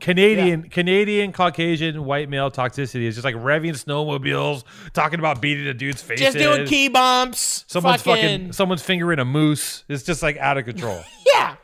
[0.00, 4.62] Canadian Canadian Caucasian white male toxicity is just like revving snowmobiles,
[4.92, 6.20] talking about beating a dude's face.
[6.20, 7.64] Just doing key bumps.
[7.66, 9.84] Someone's fucking, fucking someone's fingering a moose.
[9.88, 11.02] It's just like out of control.
[11.26, 11.56] Yeah.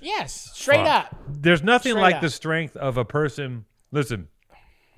[0.00, 0.50] Yes.
[0.54, 1.14] Straight up.
[1.28, 2.20] There's nothing Straight like up.
[2.22, 3.66] the strength of a person.
[3.92, 4.28] Listen,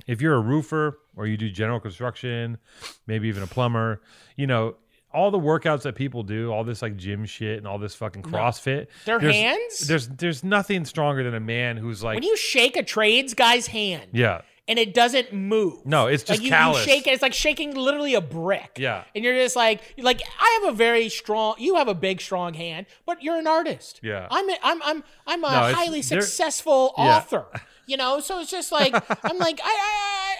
[0.06, 2.58] if you're a roofer or you do general construction,
[3.06, 4.00] maybe even a plumber,
[4.36, 4.76] you know,
[5.12, 8.22] all the workouts that people do, all this like gym shit and all this fucking
[8.22, 8.88] CrossFit.
[9.06, 9.78] Their there's- hands?
[9.88, 13.68] There's there's nothing stronger than a man who's like When you shake a trades guy's
[13.68, 14.42] hand Yeah.
[14.68, 15.86] and it doesn't move.
[15.86, 16.86] No, it's just like you, callous.
[16.86, 18.76] you shake it, it's like shaking literally a brick.
[18.78, 19.04] Yeah.
[19.14, 22.52] And you're just like like I have a very strong you have a big strong
[22.54, 24.00] hand, but you're an artist.
[24.02, 24.28] Yeah.
[24.30, 27.16] I'm a, I'm I'm I'm a No, highly successful Yeah.
[27.16, 27.46] author.
[27.86, 28.92] You know, so it's just like
[29.24, 29.74] I'm like I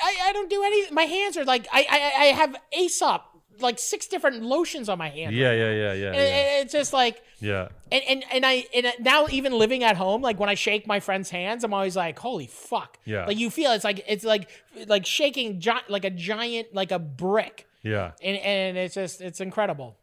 [0.05, 3.23] I, I I don't do any my hands are like I I, I have Aesop
[3.61, 5.35] like six different lotions on my hand.
[5.35, 6.07] Yeah, yeah, yeah, yeah.
[6.09, 6.23] And Yeah.
[6.23, 7.69] it- it's just like yeah.
[7.93, 11.01] and, and and I and now even living at home, like when I shake my
[11.01, 12.99] friend's hands, I'm always like, holy fuck.
[13.05, 13.27] Yeah.
[13.27, 14.49] Like you feel it's like it's like
[14.87, 17.67] like shaking gi- like a giant like a brick.
[17.83, 18.13] Yeah.
[18.23, 19.97] And and it's just it's incredible.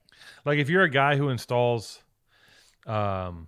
[0.45, 2.01] Like if you're a guy who installs
[2.87, 3.47] um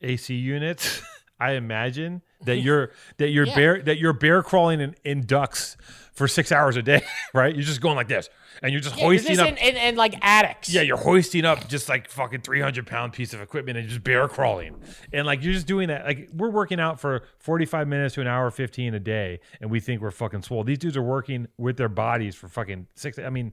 [0.00, 1.02] AC units,
[1.40, 3.54] I imagine that you're that you're Yeah.
[3.56, 5.76] bear that you're bear crawling in, in ducks
[6.12, 7.02] for six hours a day,
[7.34, 7.54] right?
[7.54, 8.28] You're just going like this,
[8.64, 9.48] and you're just Yeah, 'cause hoisting this up.
[9.50, 10.68] in, in, in like attics.
[10.72, 14.26] yeah, you're hoisting up just like fucking 300 pound piece of equipment and just bear
[14.26, 14.74] crawling.
[15.12, 16.04] And like you're just doing that.
[16.04, 19.78] Like we're working out for 45 minutes to an hour 15 a day and we
[19.78, 20.64] think we're fucking swole.
[20.64, 23.18] These dudes are working with their bodies for fucking six.
[23.18, 23.52] I mean,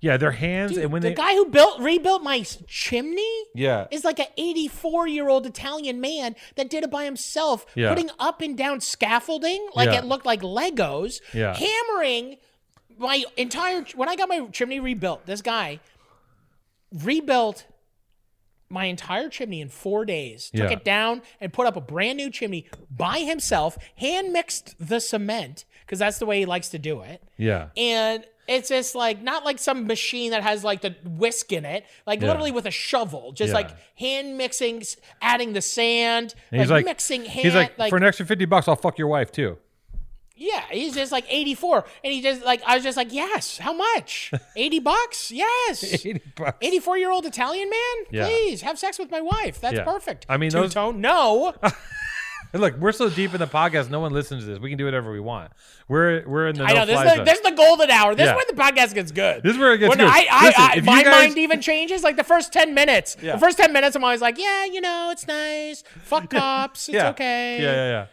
[0.00, 1.14] yeah, their hands Dude, and when the they.
[1.14, 3.86] guy who built rebuilt my chimney yeah.
[3.90, 7.88] is like an 84 year old Italian man that did it by himself, Yeah.
[7.90, 9.98] putting up and down scaffolding like Yeah.
[9.98, 11.54] it looked like Legos, Yeah.
[11.56, 12.36] hammering
[12.98, 13.84] my entire.
[13.94, 15.80] When I got my chimney rebuilt, this guy
[16.92, 17.66] rebuilt
[18.68, 20.50] my entire chimney in four days.
[20.50, 20.76] Took Yeah.
[20.76, 23.76] it down and put up a brand new chimney by himself.
[23.96, 27.68] Hand mixed the cement because that's the way he likes to do it Yeah.
[27.76, 31.84] and it's just like not like some machine that has like the whisk in it
[32.06, 32.28] like Yeah.
[32.28, 33.54] literally with a shovel just Yeah.
[33.56, 34.82] like hand mixing
[35.20, 38.46] adding the sand And he's like, mixing hand he's like, like for an extra 50
[38.46, 39.58] bucks, I'll fuck your wife too.
[40.42, 43.72] Yeah he's just like 84 and he just like i was just like yes how
[43.72, 46.58] much 80 bucks yes 80 bucks.
[46.60, 48.26] 84 year old italian man Yeah.
[48.26, 49.84] please have sex with my wife that's Yeah.
[49.84, 51.54] perfect I mean, those- two-tone no
[52.54, 54.58] look, we're so deep in the podcast, no one listens to this.
[54.58, 55.52] We can do whatever we want.
[55.88, 58.14] We're we're in the I know this is, the, this is the golden hour.
[58.14, 58.32] This Yeah.
[58.32, 59.42] is where the podcast gets good.
[59.42, 60.08] This is where it gets when good.
[60.10, 62.02] I, I, Listen, I my guys- mind even changes.
[62.02, 63.16] Like the first ten minutes.
[63.22, 63.32] Yeah.
[63.34, 65.82] The first ten minutes, I'm always like, yeah, you know, it's nice.
[66.02, 66.88] Fuck cops.
[66.90, 67.08] It's yeah.
[67.10, 67.56] okay.
[67.62, 68.06] Yeah, yeah, yeah.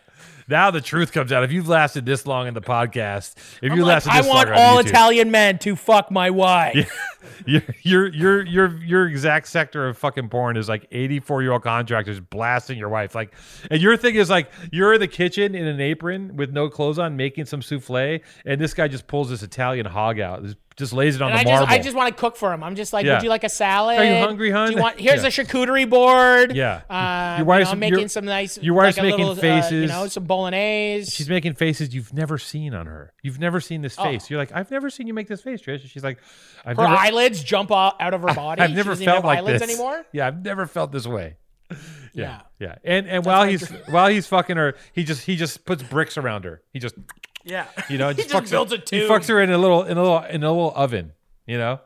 [0.49, 1.43] Now the truth comes out.
[1.43, 4.51] If you've lasted this long in the podcast, if you like, lasted I this want
[4.51, 6.91] all YouTube, Italian men to fuck my wife.
[7.45, 11.63] your your your your your exact sector of fucking porn is like 84 year old
[11.63, 13.33] contractors blasting your wife like
[13.69, 16.99] and your thing is like you're in the kitchen in an apron with no clothes
[16.99, 20.93] on making some souffle and this guy just pulls this Italian hog out just, just
[20.93, 22.63] lays it on And the I just, marble I just want to cook for him.
[22.63, 23.15] I'm just like, Yeah.
[23.15, 23.99] would you like a salad?
[23.99, 24.69] Are you hungry, hon?
[24.69, 24.99] Do you want?
[24.99, 25.27] Here's Yeah.
[25.27, 26.55] a charcuterie board.
[26.55, 26.81] Yeah.
[26.89, 28.57] Uh, Your you wife's- know, making your- some nice.
[28.57, 31.11] your wife's like making little, uh, you know, some bolognese.
[31.11, 34.03] she's making faces you've never seen on her you've never seen this Oh.
[34.03, 36.17] face you're like I've never seen you make this face Trish and she's like
[36.65, 38.61] I've her never eyelids jump out, of her body.
[38.61, 40.05] I've never felt like eyelids this anymore.
[40.13, 41.35] yeah I've never felt this way
[42.13, 42.41] Yeah.
[42.59, 45.83] yeah and and while my he's while he's fucking her he just he just puts
[45.83, 46.95] bricks around her he just
[47.43, 47.67] Yeah.
[47.89, 49.83] You know, he just, just fucks builds her, a He fucks her in a little
[49.83, 51.13] in a little in a little oven.
[51.45, 51.79] You know.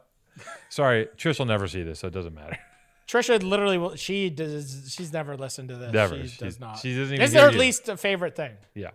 [0.69, 2.57] Sorry, Trish will never see this, so it doesn't matter.
[3.07, 3.95] Trisha literally will.
[3.95, 4.91] She does.
[4.95, 5.93] She's never listened to this.
[5.93, 6.15] Never.
[6.15, 6.79] She She's- does not.
[6.79, 7.59] she doesn't even This is her you.
[7.59, 8.53] least favorite thing.
[8.73, 8.91] Yeah.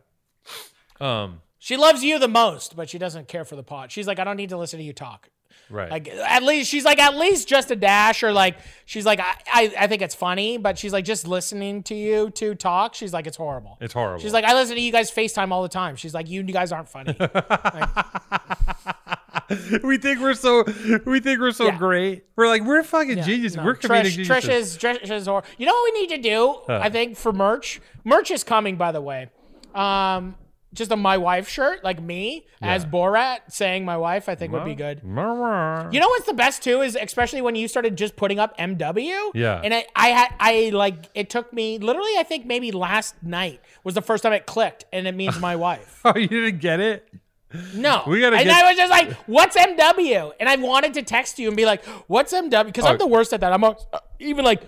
[1.00, 1.40] Um.
[1.60, 3.90] She loves you the most, but she doesn't care for the pot.
[3.90, 5.28] She's like, I don't need to listen to you talk.
[5.70, 5.90] Right.
[5.90, 9.34] Like at least she's like at least just a dash or like she's like I,
[9.52, 12.94] I I think it's funny, but she's like just listening to you to talk.
[12.94, 13.76] She's like it's horrible.
[13.80, 14.22] it's horrible.
[14.22, 15.96] She's like I listen to you guys FaceTime all the time.
[15.96, 17.14] She's like you guys aren't funny.
[19.82, 20.64] we think we're so
[21.06, 21.78] we think we're so Yeah.
[21.78, 22.24] great.
[22.36, 23.56] We're like we're fucking Yeah, geniuses.
[23.56, 23.64] no.
[23.64, 24.28] We're comedic Trish, geniuses.
[24.28, 26.56] Trish is Trish is hor- You know what we need to do?
[26.68, 27.80] I think for merch.
[28.04, 29.30] Merch is coming, by the way.
[29.74, 30.36] Um,
[30.74, 34.28] just a my wife shirt, like me as Borat saying my wife.
[34.28, 35.00] I think would be good.
[35.02, 35.10] You
[36.00, 39.30] know what's the best too is especially when you started just putting up MW.
[39.34, 39.60] Yeah.
[39.64, 43.60] And I, I had I like it took me literally I think maybe last night
[43.84, 46.00] was the first time it clicked and it means my wife.
[46.04, 47.08] Oh, you didn't get it?
[47.74, 48.02] No.
[48.06, 50.32] We gotta And get- I was just like, what's MW?
[50.38, 52.66] And I wanted to text you and be like, what's MW?
[52.66, 52.88] Because Oh.
[52.88, 53.52] I'm the worst at that.
[53.54, 54.62] I'm al- uh, even like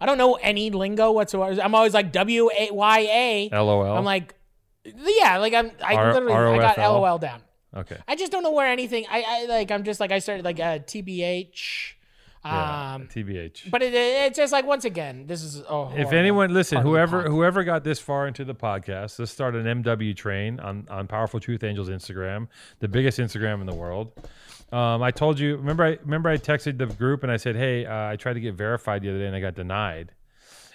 [0.00, 1.60] I don't know any lingo whatsoever.
[1.62, 3.48] I'm always like W A Y A.
[3.52, 3.96] LOL.
[3.96, 4.34] I'm like,
[4.96, 5.70] yeah, like I'm.
[5.84, 7.42] I R- literally I got LOL down.
[7.76, 7.98] Okay.
[8.08, 9.06] I just don't know where anything.
[9.10, 9.70] I, I like.
[9.70, 11.94] I'm just like I started like a TBH.
[12.44, 13.68] Yeah, Um, TBH.
[13.68, 15.92] but it, it's just like once again, this is oh.
[15.96, 19.32] if anyone listen, part of the whoever whoever got this far into the podcast, let's
[19.32, 22.46] start an MW train on on Powerful Truth Angels Instagram,
[22.78, 24.12] the biggest Instagram in the world.
[24.72, 25.56] Um, I told you.
[25.56, 28.40] Remember, I remember I texted the group and I said, "Hey, uh, I tried to
[28.40, 30.12] get verified the other day and I got denied."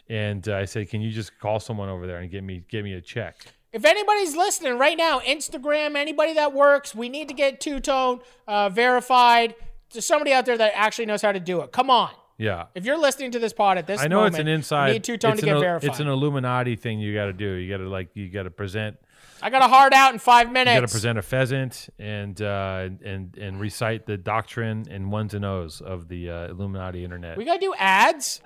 [0.09, 2.83] And uh, I said, "Can you just call someone over there and get me get
[2.83, 3.37] me a check?"
[3.73, 8.19] If anybody's listening right now, Instagram, anybody that works, we need to get two tone
[8.47, 9.55] uh, verified.
[9.91, 11.71] There's somebody out there that actually knows how to do it.
[11.71, 12.11] Come on.
[12.37, 12.65] Yeah.
[12.75, 14.91] If you're listening to this pod at this I know moment, it's an you inside.
[14.91, 15.89] need two tone to get an, verified.
[15.89, 17.53] It's an Illuminati thing you got to do.
[17.53, 18.97] You got to like you got to present.
[19.41, 20.75] I got a hard out in five minutes.
[20.75, 25.33] You got to present a pheasant and uh, and and recite the doctrine and ones
[25.33, 27.37] and O's of the uh, Illuminati internet.
[27.37, 28.39] we gotta do ads.